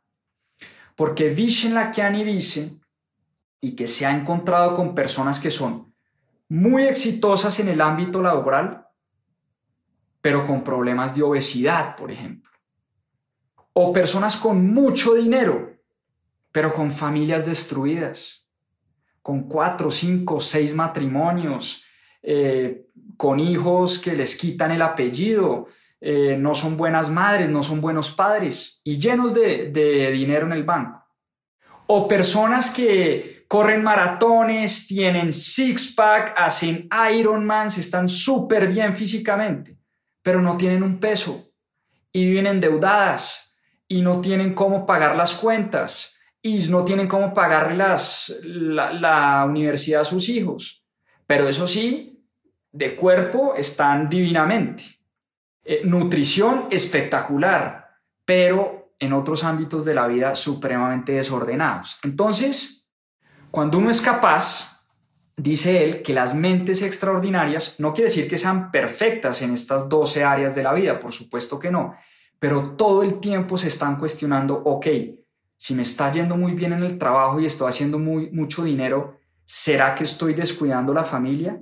[0.94, 2.78] Porque Vishen Lakiani dice,
[3.60, 5.94] y que se ha encontrado con personas que son
[6.48, 8.86] muy exitosas en el ámbito laboral,
[10.20, 12.50] pero con problemas de obesidad, por ejemplo.
[13.72, 15.78] O personas con mucho dinero,
[16.52, 18.49] pero con familias destruidas,
[19.30, 21.84] con cuatro, cinco, seis matrimonios,
[22.20, 25.68] eh, con hijos que les quitan el apellido,
[26.00, 29.70] eh, no son buenas madres, no son buenos padres y llenos de,
[30.10, 31.06] dinero en el banco.
[31.86, 39.78] O personas que corren maratones, tienen six-pack, hacen Ironmans, están súper bien físicamente,
[40.24, 41.52] pero no tienen un peso
[42.12, 47.74] y viven endeudadas y no tienen cómo pagar las cuentas y no tienen cómo pagar
[47.74, 50.84] las, la, universidad a sus hijos.
[51.26, 52.24] Pero eso sí,
[52.72, 54.84] de cuerpo están divinamente.
[55.62, 57.88] Eh, nutrición espectacular,
[58.24, 61.98] pero en otros ámbitos de la vida supremamente desordenados.
[62.02, 62.90] Entonces,
[63.50, 64.84] cuando uno es capaz,
[65.36, 70.24] dice él, que las mentes extraordinarias no quiere decir que sean perfectas en estas 12
[70.24, 71.96] áreas de la vida, por supuesto que no,
[72.38, 74.86] pero todo el tiempo se están cuestionando, ok,
[75.60, 79.20] si me está yendo muy bien en el trabajo y estoy haciendo muy, mucho dinero,
[79.44, 81.60] ¿será que estoy descuidando la familia?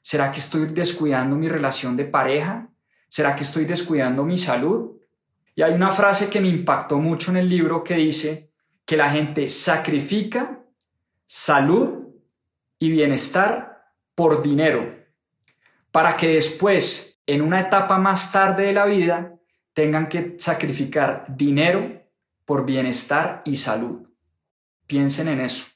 [0.00, 2.70] ¿Será que estoy descuidando mi relación de pareja?
[3.06, 4.92] ¿Será que estoy descuidando mi salud?
[5.54, 8.50] Y hay una frase que me impactó mucho en el libro que dice
[8.86, 10.64] que la gente sacrifica
[11.26, 12.14] salud
[12.78, 15.04] y bienestar por dinero,
[15.90, 19.34] para que después, en una etapa más tarde de la vida,
[19.74, 22.03] tengan que sacrificar dinero
[22.44, 24.08] por bienestar y salud.
[24.86, 25.66] Piensen en eso.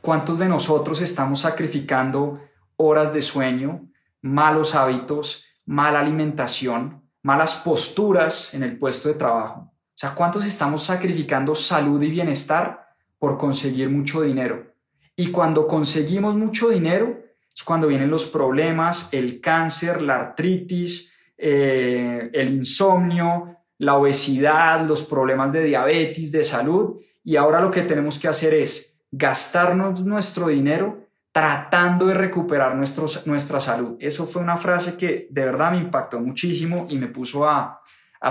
[0.00, 2.40] ¿Cuántos de nosotros estamos sacrificando
[2.76, 3.88] horas de sueño,
[4.20, 9.60] malos hábitos, mala alimentación, malas posturas en el puesto de trabajo?
[9.60, 12.86] O sea, ¿cuántos estamos sacrificando salud y bienestar
[13.18, 14.74] por conseguir mucho dinero?
[15.16, 17.22] Y cuando conseguimos mucho dinero
[17.54, 25.02] es cuando vienen los problemas, el cáncer, la artritis, eh, el insomnio, la obesidad, los
[25.02, 27.00] problemas de diabetes, de salud.
[27.22, 33.60] Y ahora lo que tenemos que hacer es gastarnos nuestro dinero tratando de recuperar nuestra
[33.60, 33.96] salud.
[33.98, 37.80] Eso fue una frase que de verdad me impactó muchísimo y me puso a,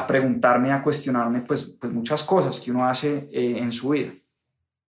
[0.08, 4.12] preguntarme, a cuestionarme pues, pues muchas cosas que uno hace eh, en su vida.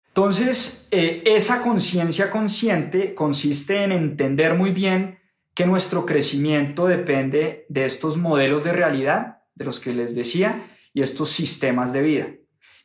[0.08, 5.18] Entonces, eh, esa conciencia consciente consiste en entender muy bien
[5.54, 11.02] que nuestro crecimiento depende de estos modelos de realidad, de los que les decía, y
[11.02, 12.28] estos sistemas de vida.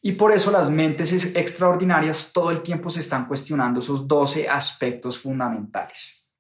[0.02, 5.18] Y por eso las mentes extraordinarias todo el tiempo se están cuestionando esos 12 aspectos
[5.20, 6.34] fundamentales.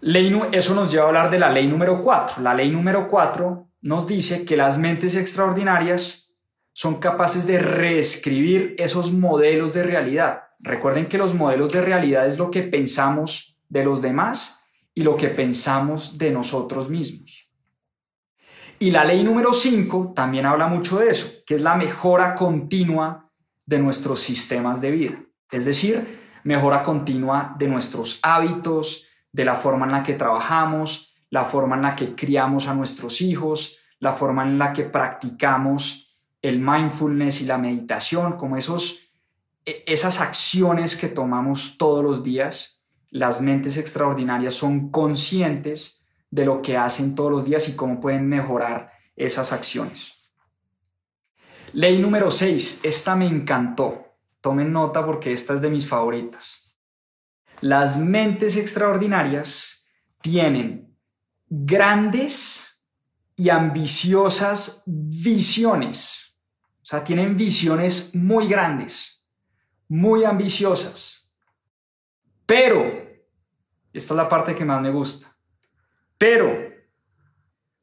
[0.00, 2.42] Ley, eso nos lleva a hablar de la ley número 4.
[2.42, 6.34] La ley número 4 nos dice que las mentes extraordinarias
[6.72, 10.42] son capaces de reescribir esos modelos de realidad.
[10.58, 14.60] Recuerden que los modelos de realidad es lo que pensamos de los demás
[14.94, 17.41] y lo que pensamos de nosotros mismos.
[18.82, 23.30] Y la ley número 5 también habla mucho de eso, que es la mejora continua
[23.64, 25.22] de nuestros sistemas de vida.
[25.52, 31.44] Es decir, mejora continua de nuestros hábitos, de la forma en la que trabajamos, la
[31.44, 36.58] forma en la que criamos a nuestros hijos, la forma en la que practicamos el
[36.58, 39.12] mindfulness y la meditación, como esos,
[39.64, 42.82] e, esas acciones que tomamos todos los días.
[43.10, 46.01] Las mentes extraordinarias son conscientes
[46.32, 50.32] de lo que hacen todos los días y cómo pueden mejorar esas acciones.
[51.74, 54.16] Ley número 6, esta me encantó.
[54.40, 56.80] Tomen nota porque esta es de mis favoritas.
[57.60, 59.86] Las mentes extraordinarias
[60.22, 60.96] tienen
[61.48, 62.82] grandes
[63.36, 66.38] y ambiciosas visiones.
[66.82, 69.22] O sea, tienen visiones muy grandes,
[69.86, 71.34] muy ambiciosas.
[72.46, 72.84] Pero,
[73.92, 75.31] esta es la parte que más me gusta,
[76.22, 76.72] pero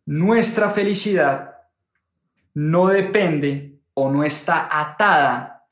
[0.06, 1.58] nuestra felicidad
[2.54, 5.66] no depende o no está atada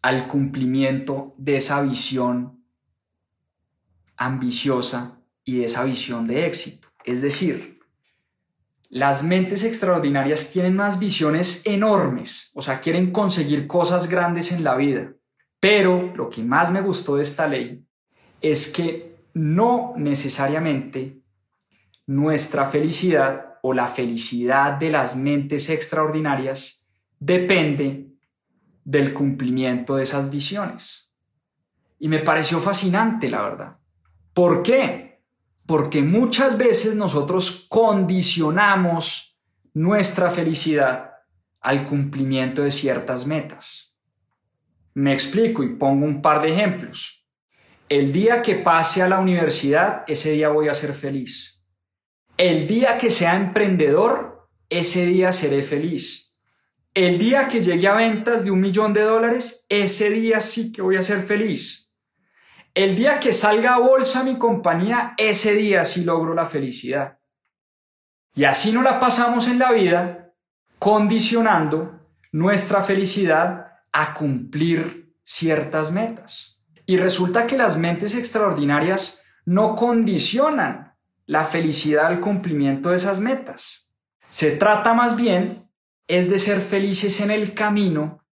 [0.00, 2.64] al cumplimiento de esa visión
[4.16, 6.88] ambiciosa y de esa visión de éxito.
[7.04, 7.80] Es decir,
[8.88, 14.76] las mentes extraordinarias tienen unas visiones enormes, o sea, quieren conseguir cosas grandes en la
[14.76, 15.12] vida.
[15.60, 17.84] Pero lo que más me gustó de esta ley
[18.40, 21.22] es que no necesariamente
[22.06, 26.86] nuestra felicidad o la felicidad de las mentes extraordinarias
[27.18, 28.10] depende
[28.84, 31.10] del cumplimiento de esas visiones.
[31.98, 33.76] Y me pareció fascinante, la verdad.
[34.34, 35.22] ¿Por qué?
[35.66, 39.38] Porque muchas veces nosotros condicionamos
[39.72, 41.12] nuestra felicidad
[41.62, 43.96] al cumplimiento de ciertas metas.
[44.92, 47.26] Me explico y pongo un par de ejemplos.
[47.88, 51.53] El día que pase a la universidad, ese día voy a ser feliz
[52.36, 56.36] el día que sea emprendedor, ese día seré feliz.
[56.92, 60.82] El día que llegue a ventas de un millón de dólares, ese día sí que
[60.82, 61.92] voy a ser feliz.
[62.74, 67.18] El día que salga a bolsa mi compañía, ese día sí logro la felicidad.
[68.34, 70.32] Y así no la pasamos en la vida,
[70.80, 72.00] condicionando
[72.32, 76.60] nuestra felicidad a cumplir ciertas metas.
[76.84, 80.93] Y resulta que las mentes extraordinarias no condicionan
[81.26, 83.92] la felicidad al cumplimiento de esas metas.
[84.28, 85.64] Se trata más bien
[86.06, 88.24] es de ser felices en el camino,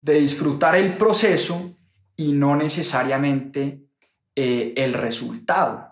[0.00, 1.76] de disfrutar el proceso
[2.16, 3.84] y no necesariamente
[4.34, 5.86] eh, el resultado.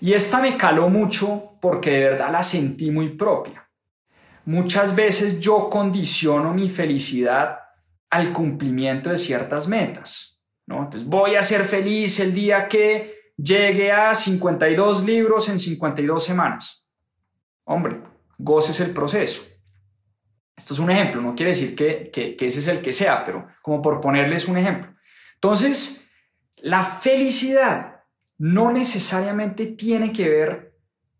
[0.00, 3.68] Y esta me caló mucho porque de verdad la sentí muy propia.
[4.44, 7.58] Muchas veces yo condiciono mi felicidad
[8.10, 10.40] al cumplimiento de ciertas metas.
[10.66, 10.84] ¿no?
[10.84, 16.86] Entonces voy a ser feliz el día que llegue a 52 libros en 52 semanas.
[17.64, 18.02] Hombre,
[18.38, 19.42] goces el proceso.
[20.56, 23.46] Esto es un ejemplo, no quiere decir que, que, ese es el que sea, pero
[23.62, 24.94] como por ponerles un ejemplo.
[25.34, 26.08] Entonces,
[26.56, 28.00] la felicidad
[28.38, 30.74] no necesariamente tiene que ver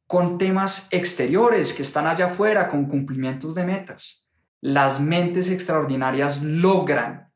[0.06, 4.26] con temas exteriores que están allá afuera, con cumplimientos de metas.
[4.60, 7.30] Las mentes extraordinarias logran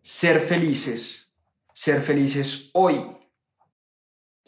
[0.00, 1.34] ser felices,
[1.74, 3.02] ser felices hoy,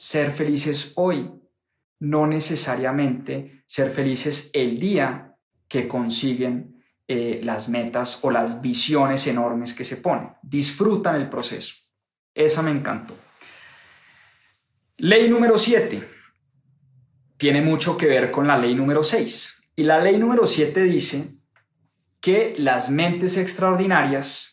[0.02, 1.30] ser felices hoy,
[2.00, 5.36] no necesariamente ser felices el día
[5.68, 10.30] que consiguen eh, las metas o las visiones enormes que se ponen.
[10.42, 11.76] Disfrutan el proceso.
[12.34, 13.14] Esa me encantó.
[14.96, 16.02] Ley número 7
[17.36, 19.70] tiene mucho que ver con la ley número 6.
[19.76, 21.28] Y la ley número 7 dice
[22.20, 24.51] que las mentes extraordinarias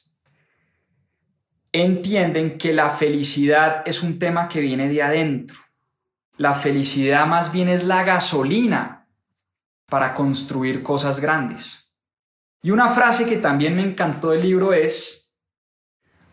[1.71, 5.57] entienden que la felicidad es un tema que viene de adentro.
[6.37, 9.07] La felicidad más bien es la gasolina
[9.87, 11.93] para construir cosas grandes.
[12.61, 15.33] Y una frase que también me encantó del libro es,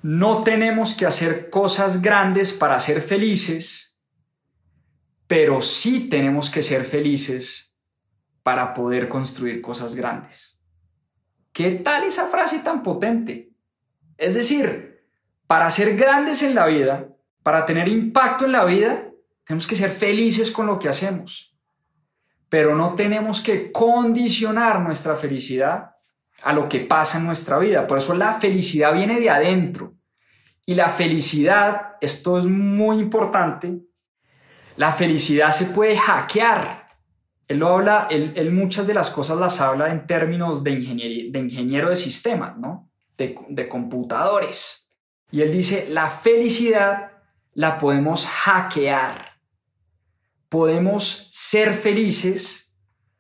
[0.03, 3.99] no tenemos que hacer cosas grandes para ser felices,
[5.27, 7.75] pero sí tenemos que ser felices
[8.43, 10.61] para poder construir cosas grandes.
[11.53, 13.53] ¿Qué tal esa frase tan potente?
[14.17, 14.96] Es decir,
[15.47, 17.09] para ser grandes en la vida,
[17.43, 19.09] para tener impacto en la vida,
[19.45, 21.57] tenemos que ser felices con lo que hacemos.
[22.49, 25.93] Pero no tenemos que condicionar nuestra felicidad
[26.43, 27.87] a lo que pasa en nuestra vida.
[27.87, 29.95] Por eso la felicidad viene de adentro.
[30.67, 33.79] Y la felicidad, esto es muy importante,
[34.77, 36.89] la felicidad se puede hackear.
[37.47, 40.73] Él lo habla, él, muchas de las cosas las habla en términos de,
[41.31, 42.91] de ingeniero de sistemas, ¿no?
[43.17, 44.86] De, de computadores.
[45.31, 47.13] Y él dice, la felicidad
[47.55, 49.39] la podemos hackear.
[50.49, 52.77] Podemos ser felices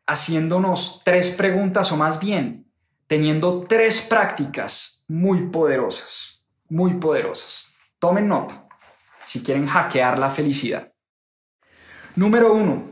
[0.07, 2.67] haciéndonos tres preguntas o más bien
[3.07, 7.69] teniendo tres prácticas muy poderosas, muy poderosas.
[7.99, 8.67] Tomen nota
[9.25, 10.93] si quieren hackear la felicidad.
[12.15, 12.85] Número uno,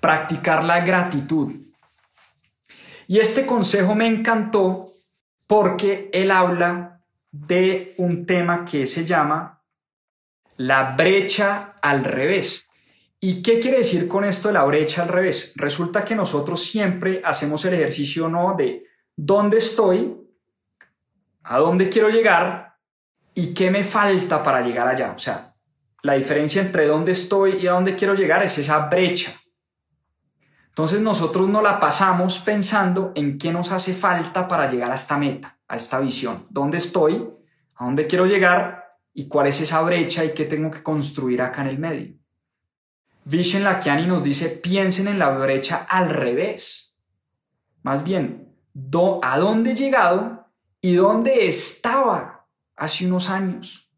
[0.00, 1.54] practicar la gratitud.
[3.06, 4.86] Y este consejo me encantó
[5.46, 6.99] porque él habla
[7.30, 9.62] de un tema que se llama
[10.56, 12.66] la brecha al revés.
[13.20, 15.52] ¿Y qué quiere decir con esto de la brecha al revés?
[15.56, 20.16] Resulta que nosotros siempre hacemos el ejercicio no de dónde estoy,
[21.42, 22.76] a dónde quiero llegar
[23.34, 25.12] y qué me falta para llegar allá.
[25.14, 25.54] O sea,
[26.02, 29.32] la diferencia entre dónde estoy y a dónde quiero llegar es esa brecha.
[30.80, 35.18] Entonces nosotros no la pasamos pensando en qué nos hace falta para llegar a esta
[35.18, 36.46] meta, a esta visión.
[36.48, 37.28] ¿Dónde estoy?
[37.74, 38.88] ¿A dónde quiero llegar?
[39.12, 42.14] ¿Y cuál es esa brecha y qué tengo que construir acá en el medio?
[43.26, 46.96] Vishen Lakiani nos dice, piensen en la brecha al revés.
[47.82, 48.48] Más bien,
[49.20, 50.46] ¿a dónde he llegado
[50.80, 53.90] y dónde estaba hace unos años?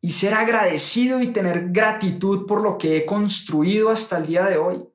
[0.00, 4.56] y ser agradecido y tener gratitud por lo que he construido hasta el día de
[4.56, 4.87] hoy.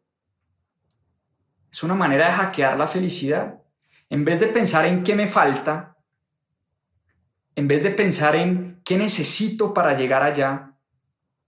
[1.74, 3.60] Es una manera de hackear la felicidad.
[4.08, 5.98] En vez de pensar en qué me falta,
[7.56, 10.76] en vez de pensar en qué necesito para llegar allá,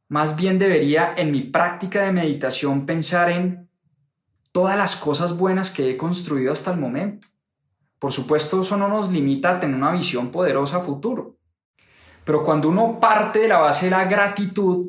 [0.08, 3.70] más bien debería en mi práctica de meditación pensar en
[4.52, 7.28] todas las cosas buenas que he construido hasta el momento.
[8.00, 11.38] Por supuesto, eso no nos limita a tener una visión poderosa futuro.
[12.24, 14.88] Pero cuando uno parte de la base de la gratitud,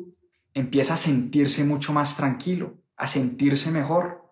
[0.55, 4.26] empieza a sentirse mucho más tranquilo, a sentirse mejor.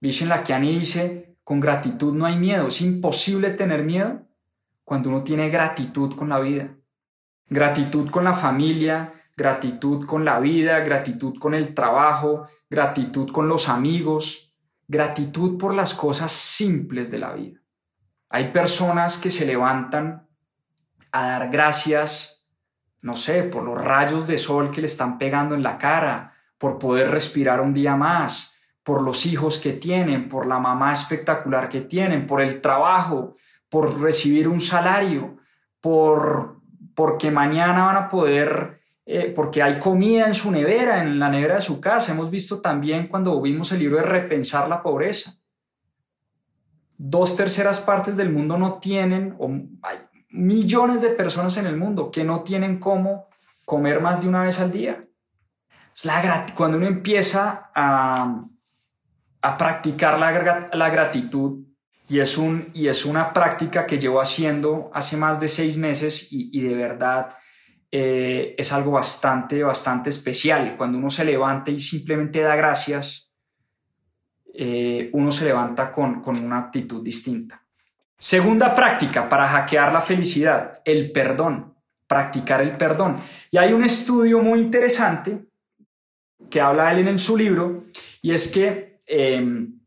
[0.00, 4.22] Vishen Lakiani dice, con gratitud no hay miedo, es imposible tener miedo
[4.84, 6.74] cuando uno tiene gratitud con la vida.
[7.48, 13.68] Gratitud con la familia, gratitud con la vida, gratitud con el trabajo, gratitud con los
[13.68, 14.54] amigos,
[14.86, 17.60] gratitud por las cosas simples de la vida.
[18.28, 20.28] Hay personas que se levantan
[21.12, 22.46] a dar gracias,
[23.00, 26.78] no sé, por los rayos de sol que le están pegando en la cara, por
[26.78, 28.57] poder respirar un día más,
[28.88, 33.36] por los hijos que tienen, por la mamá espectacular que tienen, por el trabajo,
[33.68, 35.36] por recibir un salario,
[35.78, 36.56] por
[36.94, 41.56] porque mañana van a poder, eh, porque hay comida en su nevera, en la nevera
[41.56, 42.12] de su casa.
[42.12, 45.34] Hemos visto también cuando vimos el libro de Repensar la pobreza.
[46.96, 49.50] Dos terceras partes del mundo no tienen, o
[49.82, 49.98] hay
[50.30, 53.28] millones de personas en el mundo que no tienen cómo
[53.66, 55.04] comer más de una vez al día.
[56.56, 58.44] Cuando uno empieza a,
[59.42, 61.64] a practicar la, la, gratitud,
[62.08, 66.32] y es, un, y es una práctica que llevo haciendo hace más de seis meses
[66.32, 67.28] y, y de verdad
[67.90, 70.74] eh, es algo bastante, bastante especial.
[70.76, 73.32] Cuando uno se levanta y simplemente da gracias,
[74.54, 77.62] eh, uno se levanta con, con una actitud distinta.
[78.18, 81.74] Segunda práctica para hackear la felicidad, el perdón,
[82.06, 83.20] practicar el perdón.
[83.50, 85.46] Y hay un estudio muy interesante
[86.50, 87.84] que habla él en su libro,
[88.22, 89.80] y es que em,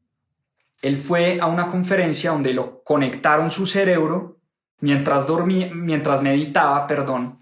[0.82, 4.40] él fue a una conferencia donde lo conectaron su cerebro
[4.80, 7.40] mientras dormía, mientras meditaba, perdón,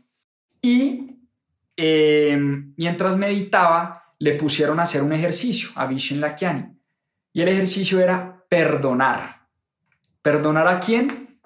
[0.62, 1.18] y
[1.78, 6.78] em, mientras meditaba le pusieron a hacer un ejercicio a Vishen Lakiani.
[7.32, 9.48] Y el ejercicio era perdonar.
[10.22, 11.40] ¿Perdonar a quién?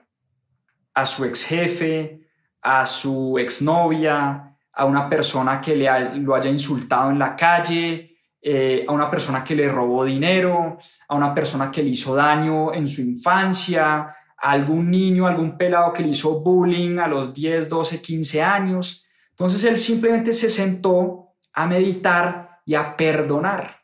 [0.95, 2.27] A su ex jefe,
[2.61, 8.12] a su exnovia, a una persona que le lo haya insultado en la calle,
[8.45, 10.77] eh, a una persona que le robó dinero,
[11.07, 15.93] a una persona que le hizo daño en su infancia, a algún niño, algún pelado
[15.93, 19.05] que le hizo bullying a los 10, 12, 15 años.
[19.29, 23.77] Entonces él simplemente se sentó a meditar y a perdonar.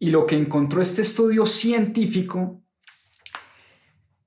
[0.00, 2.60] Y lo que encontró este estudio científico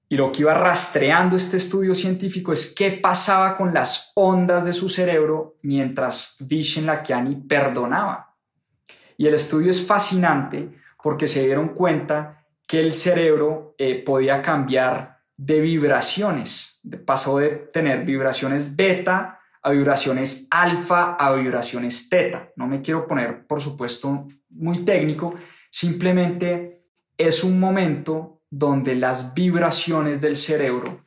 [0.07, 4.74] y lo que iba rastreando este estudio científico es qué pasaba con las ondas de
[4.74, 8.29] su cerebro mientras Vishen Lakiani perdonaba.
[9.20, 10.70] Y el estudio es fascinante
[11.03, 16.80] porque se dieron cuenta que el cerebro eh, podía cambiar de vibraciones.
[17.05, 22.49] Pasó de tener vibraciones beta a vibraciones alfa a vibraciones teta.
[22.55, 25.36] No me quiero poner, por supuesto, muy técnico,
[25.70, 26.86] simplemente
[27.17, 31.01] es un momento donde las vibraciones del cerebro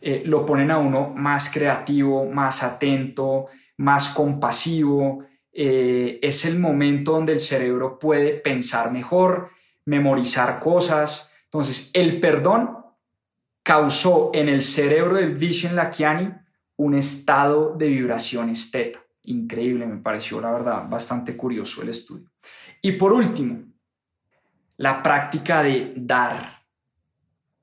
[0.00, 5.26] eh, lo ponen a uno más creativo, más atento, más compasivo.
[5.62, 9.50] Eh, es el momento donde el cerebro puede pensar mejor,
[9.84, 11.34] memorizar cosas.
[11.44, 12.78] Entonces, el perdón
[13.62, 16.32] causó en el cerebro del Vishen Lakiani
[16.76, 19.00] un estado de vibraciones teta.
[19.24, 22.30] Increíble, me pareció la verdad bastante curioso el estudio.
[22.80, 23.62] Y por último,
[24.78, 26.64] la práctica de dar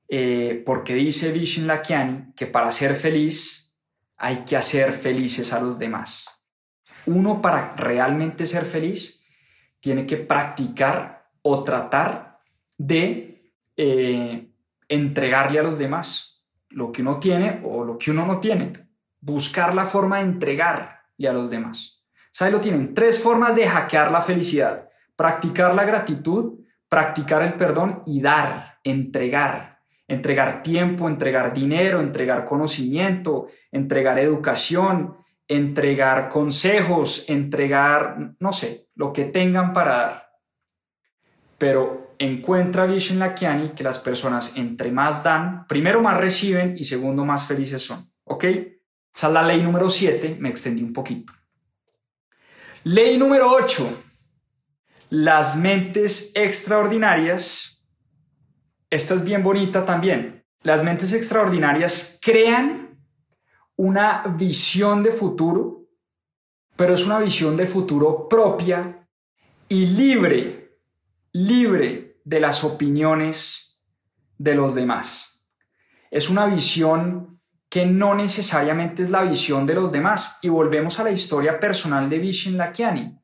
[0.06, 3.74] eh, porque dice Vishen Lakiani que para ser feliz
[4.16, 6.37] hay que hacer felices a los demás.
[7.06, 9.24] Uno para realmente ser feliz
[9.80, 12.40] tiene que practicar o tratar
[12.76, 14.48] de eh,
[14.88, 18.72] entregarle a los demás lo que uno tiene o lo que uno no tiene.
[19.20, 22.04] Buscar la forma de entregarle a los demás.
[22.30, 22.50] ¿Sabe?
[22.50, 24.88] Lo tienen tres formas de hackear la felicidad.
[25.16, 29.78] Practicar la gratitud, practicar el perdón y dar, entregar
[30.08, 35.18] entregar tiempo, entregar dinero, entregar conocimiento, entregar educación,
[35.48, 40.30] entregar consejos, entregar, no sé, lo que tengan para dar.
[41.56, 47.24] Pero encuentra Vishen Lakiani que las personas entre más dan, primero más reciben y segundo
[47.24, 48.12] más felices son.
[48.24, 48.44] ¿Ok?
[48.44, 51.32] Esa es la ley número 7, me extendí un poquito.
[52.84, 54.04] Ley número 8.
[55.10, 57.78] Las mentes extraordinarias
[58.90, 60.44] esta es bien bonita también.
[60.62, 62.87] Las mentes extraordinarias crean
[63.78, 65.86] una visión de futuro,
[66.76, 69.08] pero es una visión de futuro propia
[69.68, 70.80] y libre,
[71.32, 73.80] libre de las opiniones
[74.36, 75.46] de los demás.
[76.10, 80.38] Es una visión que no necesariamente es la visión de los demás.
[80.42, 83.16] Y volvemos a la historia personal de Vishen Lakiani.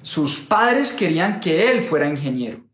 [0.00, 2.64] Sus padres querían que él fuera ingeniero.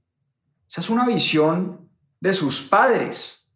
[0.69, 3.51] Esa es una visión de sus padres.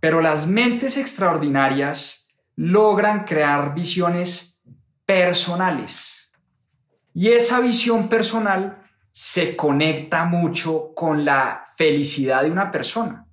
[0.00, 2.25] Pero las mentes extraordinarias
[2.56, 4.62] logran crear visiones
[5.04, 6.32] personales.
[7.14, 13.26] Y esa visión personal se conecta mucho con la felicidad de una persona.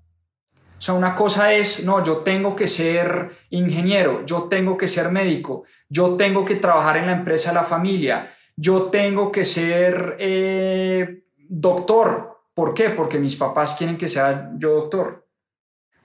[0.78, 5.10] O sea, una cosa es, no, yo tengo que ser ingeniero, yo tengo que ser
[5.10, 10.18] médico, yo tengo que trabajar en la empresa de la familia, yo tengo que ser
[10.20, 12.90] eh, doctor, ¿Por qué?
[12.90, 15.28] Porque mis papás quieren que sea yo doctor.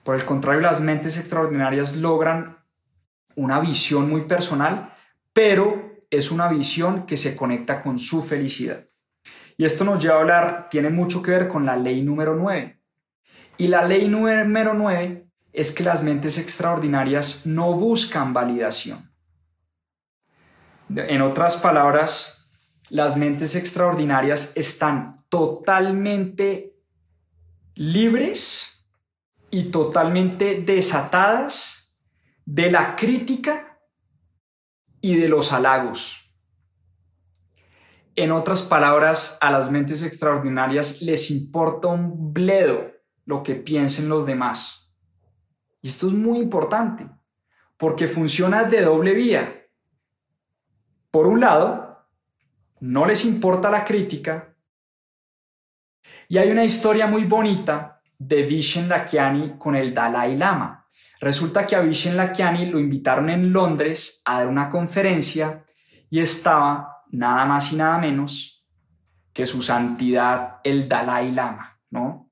[0.03, 2.58] Por el contrario, las mentes extraordinarias logran
[3.39, 4.93] una visión muy personal,
[5.33, 8.83] pero es una visión que se conecta con su felicidad.
[9.57, 12.81] Y esto nos lleva a hablar, tiene mucho que ver con la ley número 9.
[13.57, 19.11] Y la ley número 9 es que las mentes extraordinarias no buscan validación.
[20.93, 22.51] En otras palabras,
[22.89, 26.75] las mentes extraordinarias están totalmente
[27.75, 28.85] libres
[29.51, 31.78] y totalmente desatadas
[32.51, 33.79] de la crítica
[34.99, 36.33] y de los halagos.
[38.15, 42.91] En otras palabras, a las mentes extraordinarias les importa un bledo
[43.25, 44.91] lo que piensen los demás.
[45.83, 47.07] Y esto es muy importante,
[47.77, 49.67] porque funciona de doble vía.
[51.11, 52.07] Por un lado,
[52.79, 54.55] no les importa la crítica.
[56.27, 60.78] Y hay una historia muy bonita de Vishen Lakiani con el Dalai Lama.
[61.19, 65.65] Resulta que a Vishen Lakiani lo invitaron en Londres a dar una conferencia
[66.09, 68.65] y estaba nada más y nada menos
[69.33, 72.31] que su santidad el Dalai Lama, ¿no?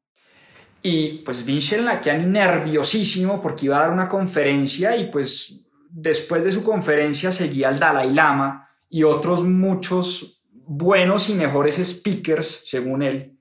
[0.82, 6.52] Y pues Vishen Lakiani nerviosísimo porque iba a dar una conferencia y pues después de
[6.52, 13.38] su conferencia seguía el Dalai Lama y otros muchos buenos y mejores speakers, según él.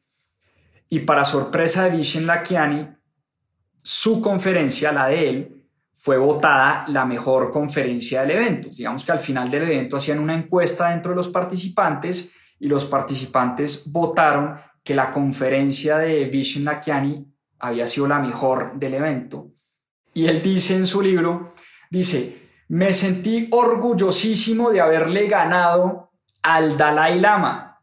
[0.89, 2.89] Y para sorpresa de Vishen Lakiani,
[3.89, 5.63] su conferencia, la de él,
[5.93, 8.69] fue votada la mejor conferencia del evento.
[8.77, 12.85] Digamos que al final del evento hacían una encuesta dentro de los participantes y los
[12.85, 19.53] participantes votaron que la conferencia de Vishen Lakiani había sido la mejor del evento.
[20.13, 21.55] Y él dice en su libro,
[21.89, 26.11] dice, me sentí orgullosísimo de haberle ganado
[26.43, 27.81] al Dalai Lama.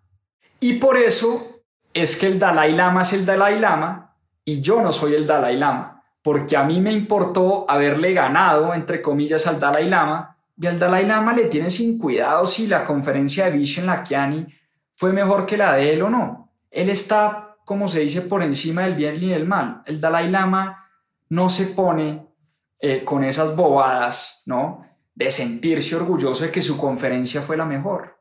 [0.59, 1.61] Y por eso
[1.93, 4.03] es que el Dalai Lama es el Dalai Lama
[4.45, 5.92] y yo no soy el Dalai Lama,
[6.23, 11.05] porque a mí me importó haberle ganado, entre comillas, al Dalai Lama, y al Dalai
[11.05, 14.47] Lama le tiene sin cuidado si la conferencia de Vishen Lakiani
[14.93, 16.51] fue mejor que la de él o no.
[16.71, 19.81] Él está, como se dice, por encima del bien y del mal.
[19.85, 20.87] El Dalai Lama
[21.29, 22.25] no se pone
[22.79, 24.85] eh, con esas bobadas, ¿no?
[25.13, 28.17] De sentirse orgulloso de que su conferencia fue la mejor.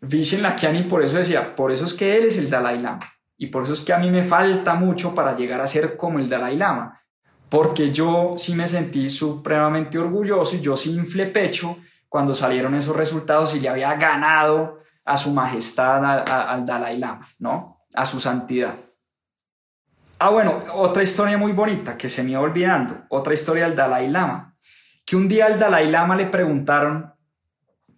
[0.00, 3.00] Vishen Lakiani por eso decía, por eso es que él es el Dalai Lama.
[3.42, 6.20] Y por eso es que a mí me falta mucho para llegar a ser como
[6.20, 7.02] el Dalai Lama.
[7.48, 11.76] Porque yo sí me sentí supremamente orgulloso y yo sí inflé pecho
[12.08, 17.78] cuando salieron esos resultados y le había ganado a su majestad, al Dalai Lama, ¿no?
[17.94, 18.76] A su santidad.
[20.20, 24.08] Ah, bueno, otra historia muy bonita que se me iba olvidando, otra historia del Dalai
[24.08, 24.54] Lama,
[25.04, 27.12] que un día al Dalai Lama le preguntaron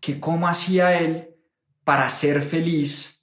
[0.01, 1.37] que cómo hacía él
[1.85, 3.14] para ser feliz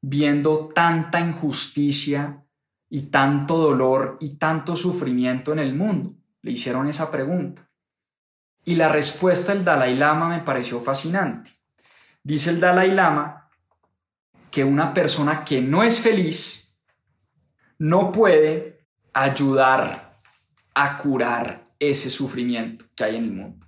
[0.00, 2.44] viendo tanta injusticia
[2.88, 6.14] y tanto dolor y tanto sufrimiento en el mundo.
[6.42, 7.68] Le hicieron esa pregunta.
[8.64, 11.50] Y la respuesta del Dalai Lama me pareció fascinante.
[12.22, 13.48] Dice el Dalai Lama
[14.50, 16.76] que una persona que no es feliz
[17.78, 20.20] no puede ayudar
[20.74, 23.66] a curar ese sufrimiento que hay en el mundo.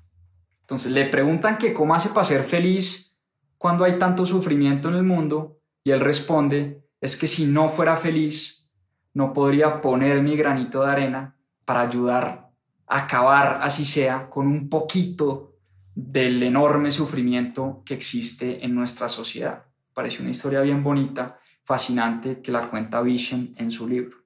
[0.60, 3.16] Entonces le preguntan que cómo hace para ser feliz
[3.56, 5.57] cuando hay tanto sufrimiento en el mundo
[5.88, 8.68] y él responde, es que si no fuera feliz,
[9.14, 11.34] no podría poner mi granito de arena
[11.64, 12.50] para ayudar
[12.86, 15.54] a acabar, así sea, con un poquito
[15.94, 19.64] del enorme sufrimiento que existe en nuestra sociedad.
[19.94, 24.18] Parece una historia bien bonita, fascinante, que la cuenta Vision en su libro.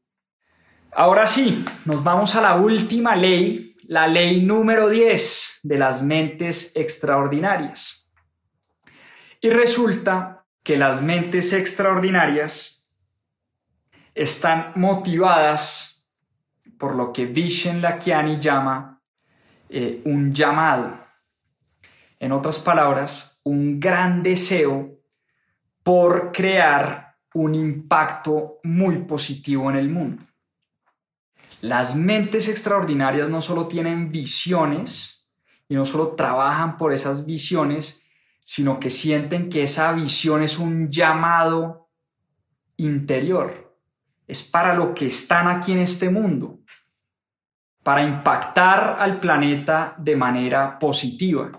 [0.97, 6.73] Ahora sí, nos vamos a la última ley, la ley número 10 de las mentes
[6.75, 8.11] extraordinarias.
[9.41, 12.89] Y resulta que las mentes extraordinarias
[14.15, 16.07] están motivadas
[16.79, 19.01] por lo que Vishen Lakiani llama
[19.69, 20.97] eh, un llamado.
[22.19, 25.01] En otras palabras, un gran deseo
[25.83, 30.25] por crear un impacto muy positivo en el mundo.
[31.61, 35.29] Las mentes extraordinarias no solo tienen visiones
[35.69, 38.02] y no solo trabajan por esas visiones,
[38.55, 41.89] sino que sienten que esa visión es un llamado
[42.77, 43.79] interior.
[44.27, 46.61] Es para lo que están aquí en este mundo,
[47.83, 51.51] para impactar al planeta de manera positiva.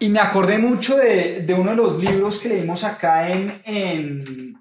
[0.00, 4.60] Y me acordé mucho de, uno de los libros que leímos acá en, en,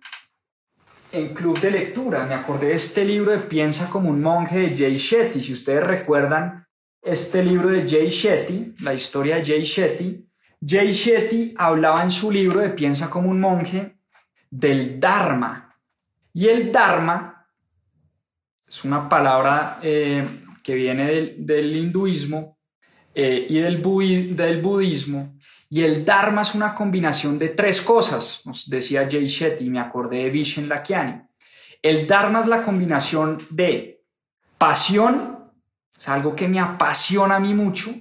[1.11, 2.23] en, Club de Lectura.
[2.27, 5.41] Me acordé de este libro de Piensa como un monje de Jay Shetty.
[5.41, 6.67] Si ustedes recuerdan
[7.01, 10.26] este libro de Jay Shetty, la historia de Jay Shetty,
[10.65, 13.97] Jay Shetty hablaba en su libro de Piensa como un monje
[14.49, 15.75] del Dharma.
[16.33, 17.47] Y el Dharma
[18.67, 20.27] es una palabra eh,
[20.63, 22.57] que viene del, hinduismo
[23.13, 25.35] eh, y del, del budismo.
[25.69, 30.23] Y el Dharma es una combinación de tres cosas, nos decía Jay Shetty, me acordé
[30.23, 31.21] de Vishen Lakiani.
[31.81, 34.03] El Dharma es la combinación de
[34.57, 35.51] pasión,
[35.97, 37.91] es algo que me apasiona a mí mucho,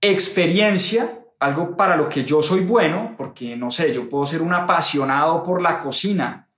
[0.00, 4.52] experiencia, algo para lo que yo soy bueno, porque no sé, yo puedo ser un
[4.52, 6.48] apasionado por la cocina,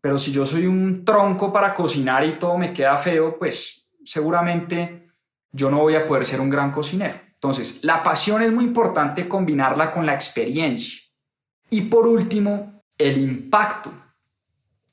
[0.00, 5.08] pero si yo soy un tronco para cocinar y todo me queda feo, pues seguramente
[5.52, 7.18] yo no voy a poder ser un gran cocinero.
[7.34, 11.00] Entonces, la pasión es muy importante combinarla con la experiencia.
[11.70, 13.90] Y por último, el impacto.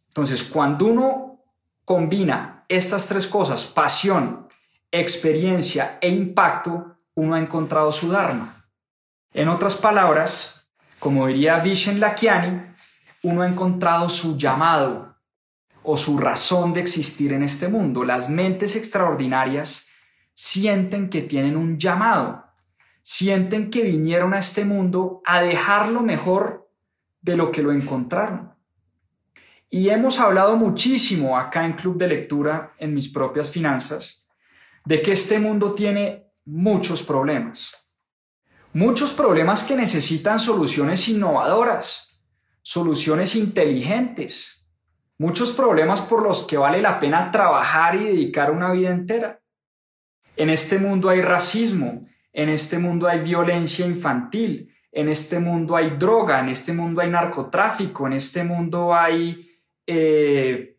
[0.08, 1.43] Entonces, cuando uno
[1.84, 4.45] combina estas tres cosas, pasión,
[4.91, 8.57] experiencia e impacto, uno ha encontrado su Dharma.
[9.38, 10.67] En otras palabras,
[10.97, 12.59] como diría Vishen Lakiani,
[13.21, 15.15] uno ha encontrado su llamado
[15.83, 18.03] o su razón de existir en este mundo.
[18.03, 19.89] Las mentes extraordinarias
[20.33, 22.45] sienten que tienen un llamado,
[23.03, 26.71] sienten que vinieron a este mundo a dejarlo mejor
[27.21, 28.55] de lo que lo encontraron.
[29.69, 34.27] Y hemos hablado muchísimo acá en Club de Lectura, en mis propias finanzas,
[34.83, 37.86] de que este mundo tiene muchos problemas.
[38.78, 42.21] Muchos problemas que necesitan soluciones innovadoras,
[42.61, 44.69] soluciones inteligentes,
[45.17, 49.41] muchos problemas por los que vale la pena trabajar y dedicar una vida entera.
[50.36, 55.95] En este mundo hay racismo, en este mundo hay violencia infantil, en este mundo hay
[55.97, 59.59] droga, en este mundo hay narcotráfico, en este mundo hay...
[59.88, 60.78] Eh,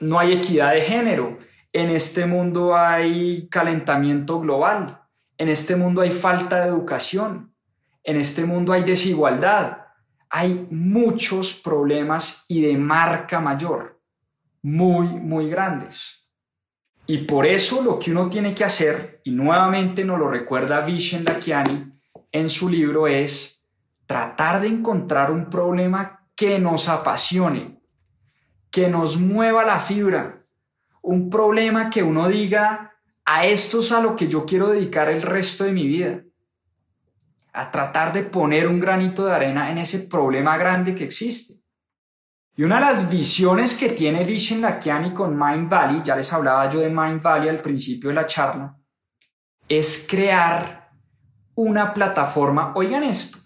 [0.00, 1.38] no hay equidad de género,
[1.72, 5.05] en este mundo hay calentamiento global,
[5.38, 7.54] en este mundo hay falta de educación,
[8.02, 9.78] en este mundo hay desigualdad,
[10.30, 14.00] hay muchos problemas y de marca mayor,
[14.62, 16.28] muy, muy grandes.
[17.06, 21.24] Y por eso lo que uno tiene que hacer, y nuevamente nos lo recuerda Vishen
[21.24, 21.92] Lakiani
[22.32, 23.64] en su libro, es
[24.06, 27.80] tratar de encontrar un problema que nos apasione,
[28.70, 30.40] que nos mueva la fibra,
[31.02, 32.95] un problema que uno diga,
[33.26, 36.22] a esto es a lo que yo quiero dedicar el resto de mi vida,
[37.52, 41.54] a tratar de poner un granito de arena en ese problema grande que existe.
[42.54, 46.70] Y una de las visiones que tiene Vishen Lakiani con Mind Valley, ya les hablaba
[46.70, 48.76] yo de Mind Valley al principio de la charla,
[49.68, 50.90] es crear
[51.56, 53.38] una plataforma, oigan esto,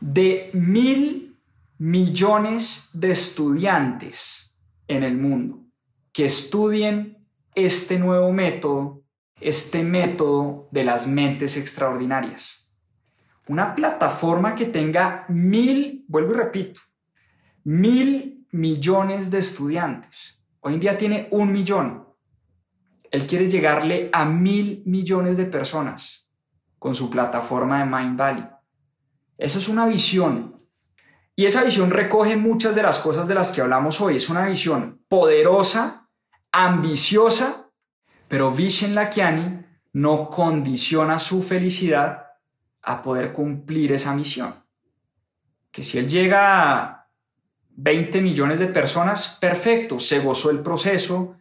[0.00, 1.38] de mil
[1.76, 4.58] millones de estudiantes
[4.88, 5.66] en el mundo
[6.12, 7.19] que estudien
[7.54, 9.02] este nuevo método,
[9.40, 12.70] este método de las mentes extraordinarias.
[13.48, 16.80] Una plataforma que tenga mil, vuelvo y repito,
[17.64, 20.44] mil millones de estudiantes.
[20.60, 22.06] Hoy en día tiene un millón.
[23.10, 26.28] Él quiere llegarle a mil millones de personas
[26.78, 28.48] con su plataforma de Mind Valley.
[29.36, 30.56] Esa es una visión.
[31.34, 34.16] Y esa visión recoge muchas de las cosas de las que hablamos hoy.
[34.16, 35.99] Es una visión poderosa,
[36.52, 37.70] ambiciosa,
[38.28, 42.26] pero Vishen Lakiani no condiciona su felicidad
[42.82, 44.54] a poder cumplir esa misión.
[45.70, 47.08] Que si él llega a
[47.70, 51.36] 20 millones de personas, perfecto, se gozó el proceso,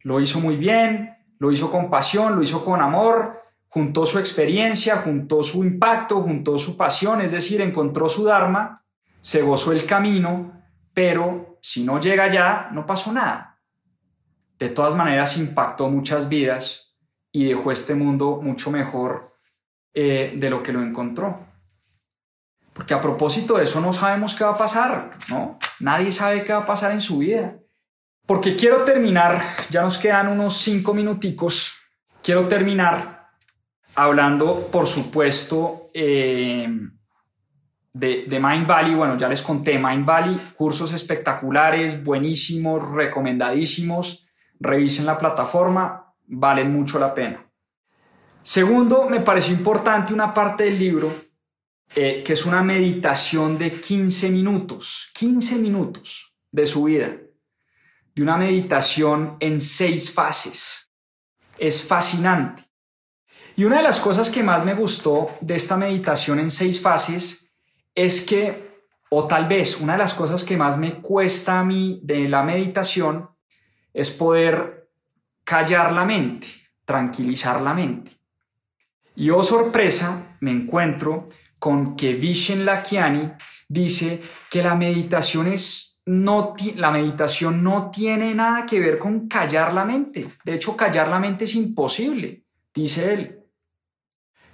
[0.00, 4.98] lo hizo muy bien, lo hizo con pasión, lo hizo con amor, juntó su experiencia,
[4.98, 8.82] juntó su impacto, juntó su pasión, es decir, encontró su Dharma,
[9.20, 13.51] se gozó el camino, pero si no llega allá, no pasó nada.
[14.62, 16.94] De todas maneras, impactó muchas vidas
[17.32, 19.24] y dejó este mundo mucho mejor
[19.92, 21.36] eh, de lo que lo encontró.
[22.72, 25.58] Porque a propósito de eso no sabemos qué va a pasar, ¿no?
[25.80, 27.56] Nadie sabe qué va a pasar en su vida.
[28.24, 31.74] Porque quiero terminar, ya nos quedan unos cinco minuticos,
[32.22, 33.30] quiero terminar
[33.96, 36.68] hablando, por supuesto, eh,
[37.92, 38.94] de, de, Mind Valley.
[38.94, 44.28] Bueno, ya les conté, Mind Valley, cursos espectaculares, buenísimos, recomendadísimos.
[44.62, 47.44] Revisen la plataforma, valen mucho la pena.
[48.42, 51.12] Segundo, me pareció importante una parte del libro
[51.94, 57.14] eh, que es una meditación de 15 minutos, 15 minutos de su vida,
[58.14, 60.90] de una meditación en seis fases.
[61.58, 62.62] Es fascinante.
[63.56, 67.54] Y una de las cosas que más me gustó de esta meditación en seis fases
[67.94, 68.70] es que,
[69.10, 72.42] o tal vez una de las cosas que más me cuesta a mí de la
[72.42, 73.31] meditación
[73.92, 74.90] es poder
[75.44, 76.46] callar la mente,
[76.84, 78.12] tranquilizar la mente.
[79.16, 81.26] Y oh sorpresa, me encuentro
[81.58, 83.32] con que Vishen Lakiani
[83.68, 84.20] dice
[84.50, 89.84] que la meditación, es, no, la meditación no tiene nada que ver con callar la
[89.84, 90.26] mente.
[90.44, 92.42] De hecho, callar la mente es imposible,
[92.74, 93.38] dice él.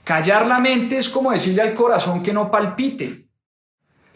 [0.05, 3.27] Callar la mente es como decirle al corazón que no palpite.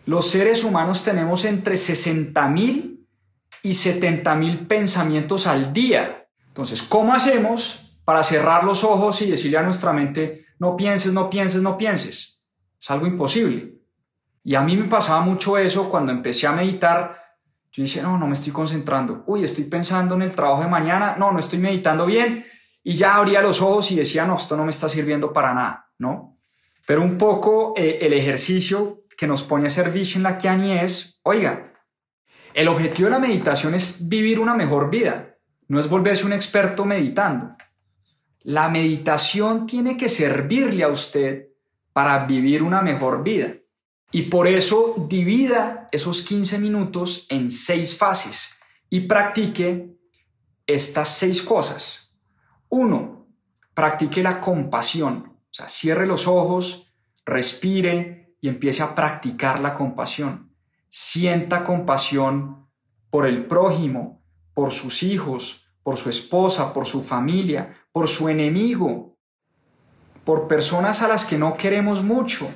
[0.07, 2.92] Los seres humanos tenemos entre 60.000
[3.63, 6.27] y 70.000 pensamientos al día.
[6.49, 11.31] Entonces, ¿cómo hacemos para cerrar los ojos y decirle a nuestra mente, no pienses, no
[11.31, 12.45] pienses, no pienses?
[12.81, 13.75] Es algo imposible.
[14.45, 17.17] Y a mí me pasaba mucho eso cuando empecé a meditar.
[17.71, 19.23] Yo dije, no, no me estoy concentrando.
[19.27, 21.17] Uy, estoy pensando en el trabajo de mañana.
[21.17, 22.45] No, no estoy meditando bien.
[22.83, 25.89] Y ya abría los ojos y decía, no, esto no me está sirviendo para nada,
[25.99, 26.39] ¿no?
[26.85, 31.65] Pero un poco eh, el ejercicio que nos pone a hacer Vishen Lakiani es, oiga,
[32.55, 35.37] el objetivo de la meditación es vivir una mejor vida,
[35.69, 37.57] no es volverse un experto meditando.
[38.43, 41.49] La meditación tiene que servirle a usted
[41.93, 43.55] para vivir una mejor vida.
[44.11, 48.51] Y por eso divida esos 15 minutos en seis fases
[48.91, 49.97] y practique
[50.67, 52.15] estas seis cosas.
[52.69, 53.29] Uno,
[53.73, 55.39] practique la compasión.
[55.51, 56.93] O sea, cierre los ojos,
[57.25, 60.52] respire y empiece a practicar la compasión.
[60.95, 62.69] Sienta compasión
[63.09, 64.23] por el prójimo,
[64.53, 69.17] por sus hijos, por su esposa, por su familia, por su enemigo,
[70.23, 72.55] por personas a las que no queremos mucho.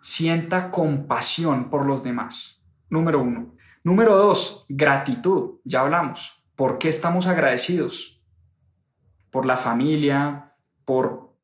[0.00, 2.60] Sienta compasión por los demás.
[2.90, 3.54] Número uno.
[3.84, 5.60] Número dos, gratitud.
[5.62, 6.44] Ya hablamos.
[6.56, 8.20] ¿Por qué estamos agradecidos?
[9.30, 11.36] Por la familia, por,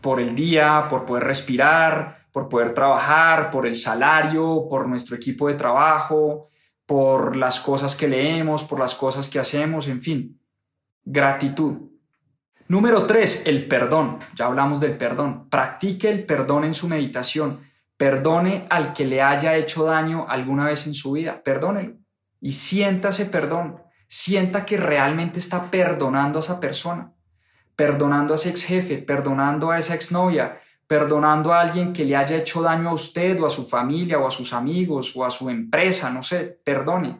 [0.00, 5.48] por el día, por poder respirar, por poder trabajar, por el salario, por nuestro equipo
[5.48, 6.48] de trabajo,
[6.86, 10.40] por las cosas que leemos, por las cosas que hacemos, en fin.
[11.04, 11.90] Gratitud.
[12.68, 14.18] Número tres, el perdón.
[14.34, 15.48] Ya hablamos del perdón.
[15.50, 17.60] Practique el perdón en su meditación.
[17.98, 21.42] Perdone al que le haya hecho daño alguna vez en su vida.
[21.44, 21.96] Perdónelo.
[22.40, 23.82] Y siéntase perdón.
[24.06, 27.12] Sienta que realmente está perdonando a esa persona.
[27.76, 30.58] Perdonando a ese ex jefe, perdonando a esa exnovia,
[30.92, 34.26] perdonando a alguien que le haya hecho daño a usted o a su familia o
[34.26, 37.18] a sus amigos o a su empresa, no sé, perdone.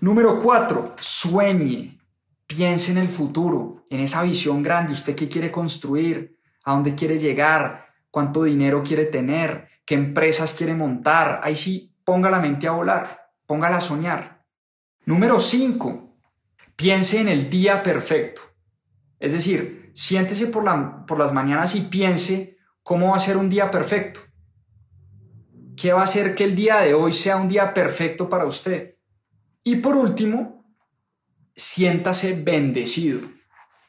[0.00, 2.00] Número cuatro, sueñe.
[2.46, 7.18] Piense en el futuro, en esa visión grande, usted qué quiere construir, a dónde quiere
[7.18, 11.42] llegar, cuánto dinero quiere tener, qué empresas quiere montar.
[11.42, 14.42] Ahí sí, ponga la mente a volar, póngala a soñar.
[15.04, 16.16] Número 5.
[16.76, 18.40] Piense en el día perfecto.
[19.20, 20.64] Es decir, siéntese por,
[21.06, 24.20] por las mañanas y piense cómo va a ser un día perfecto.
[25.76, 28.94] ¿Qué va a hacer que el día de hoy sea un día perfecto para usted?
[29.64, 30.72] Y por último,
[31.56, 33.18] siéntase bendecido,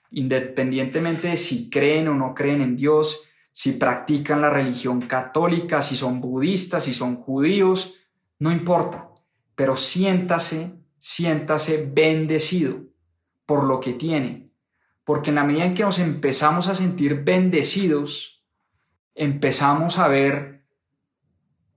[0.10, 5.96] independientemente de si creen o no creen en Dios, si practican la religión católica, si
[5.96, 8.00] son budistas, si son judíos,
[8.40, 9.12] no importa,
[9.54, 12.80] pero siéntase, siéntase bendecido
[13.46, 14.49] por lo que tiene,
[15.10, 18.46] porque en la medida en que nos empezamos a sentir bendecidos,
[19.16, 20.62] empezamos a ver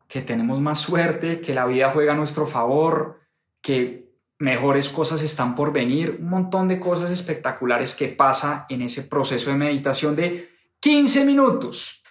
[0.07, 3.23] que tenemos más suerte, que la vida juega a nuestro favor,
[3.63, 9.05] que mejores cosas están por venir, un montón de cosas espectaculares que pasa en ese
[9.05, 12.03] proceso de meditación de 15 minutos.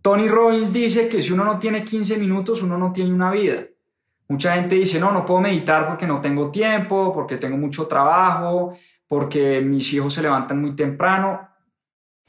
[0.00, 3.64] Tony Robbins dice que si uno no tiene 15 minutos, uno no tiene una vida.
[4.28, 8.76] Mucha gente dice, no, no puedo meditar porque no tengo tiempo, porque tengo mucho trabajo,
[9.08, 11.48] porque mis hijos se levantan muy temprano.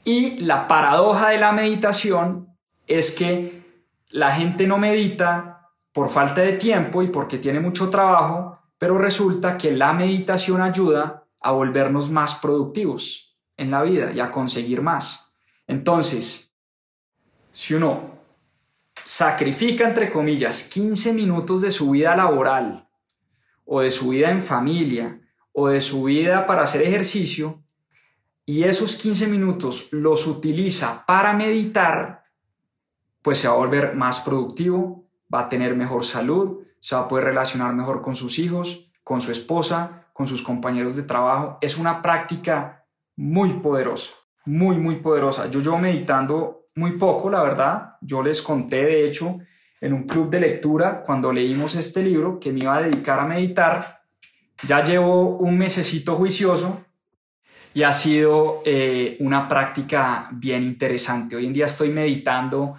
[0.04, 2.56] Y la paradoja de la meditación
[2.86, 8.58] es que la gente no medita por falta de tiempo y porque tiene mucho trabajo,
[8.78, 14.30] pero resulta que la meditación ayuda a volvernos más productivos en la vida y a
[14.30, 15.34] conseguir más.
[15.66, 16.54] Entonces,
[17.50, 18.18] si uno
[19.04, 22.88] sacrifica, entre comillas, 15 minutos de su vida laboral
[23.64, 25.20] o de su vida en familia
[25.58, 27.60] o de su vida para hacer ejercicio
[28.46, 32.22] y esos 15 minutos los utiliza para meditar,
[33.22, 37.08] pues se va a volver más productivo, va a tener mejor salud, se va a
[37.08, 41.58] poder relacionar mejor con sus hijos, con su esposa, con sus compañeros de trabajo.
[41.60, 42.86] Es una práctica
[43.16, 44.14] muy poderosa,
[44.46, 45.50] muy, muy poderosa.
[45.50, 47.96] Yo llevo meditando muy poco, la verdad.
[48.00, 49.40] Yo les conté, de hecho,
[49.80, 53.26] en un club de lectura, cuando leímos este libro, que me iba a dedicar a
[53.26, 53.97] meditar.
[54.62, 56.84] Ya llevo un mesecito juicioso
[57.74, 61.36] y ha sido eh, una práctica bien interesante.
[61.36, 62.76] Hoy en día estoy meditando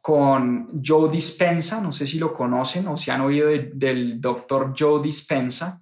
[0.00, 5.00] con Joe Dispensa, no sé si lo conocen o si han oído del doctor Joe
[5.00, 5.80] Dispensa,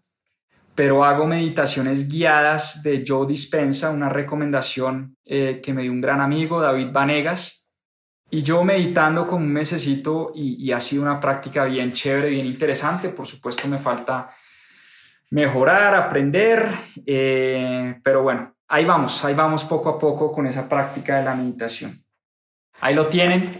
[0.74, 6.20] pero hago meditaciones guiadas de Joe Dispensa, una recomendación eh, que me dio un gran
[6.20, 7.68] amigo, David Vanegas,
[8.30, 13.08] y yo meditando como un mesecito y, ha sido una práctica bien chévere, bien interesante,
[13.08, 14.30] por supuesto me falta
[15.30, 16.68] mejorar, aprender,
[17.06, 21.34] eh, pero bueno, ahí vamos, ahí vamos poco a poco con esa práctica de la
[21.34, 22.04] meditación.
[22.80, 23.50] Ahí lo tienen,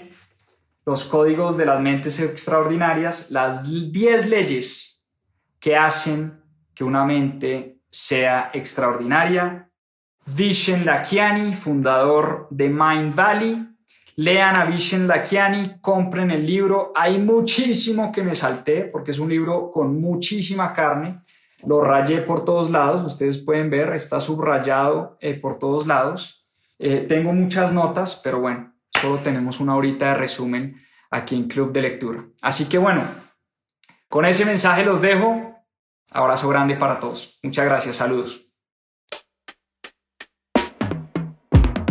[0.85, 5.05] los códigos de las mentes extraordinarias, las 10 leyes
[5.61, 6.43] que hacen
[6.75, 9.68] que una mente sea extraordinaria.
[10.27, 13.66] Vishen Lakiani, fundador de Mind Valley.
[14.16, 16.93] Lean a Vishen Lakiani, compren el libro.
[16.95, 21.21] Hay muchísimo que me salté porque es un libro con muchísima carne.
[21.67, 26.49] Lo rayé por todos lados, ustedes pueden ver, está subrayado eh, por todos lados.
[26.79, 30.81] Eh, tengo muchas notas, pero bueno, solo tenemos una horita de resumen
[31.11, 32.25] aquí en Club de Lectura.
[32.41, 33.03] Así que bueno,
[34.09, 35.47] con ese mensaje los dejo.
[36.11, 37.39] Abrazo grande para todos.
[37.43, 38.51] Muchas gracias, saludos.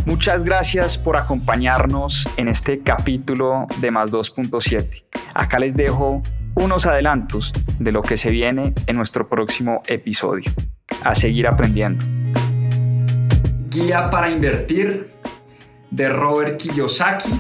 [0.06, 5.06] Muchas gracias por acompañarnos en este capítulo de Más 2.7.
[5.36, 6.24] Acá les dejo
[6.60, 10.52] unos adelantos de lo que se viene en nuestro próximo episodio.
[11.04, 12.04] A seguir aprendiendo.
[13.70, 15.10] Guía para invertir
[15.90, 17.32] de Robert Kiyosaki,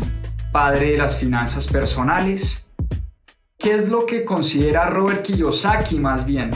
[0.51, 2.67] padre de las finanzas personales.
[3.57, 6.49] ¿Qué es lo que considera Robert Kiyosaki más bien?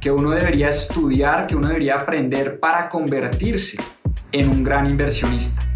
[0.00, 3.78] Que uno debería estudiar, que uno debería aprender para convertirse
[4.32, 5.71] en un gran inversionista.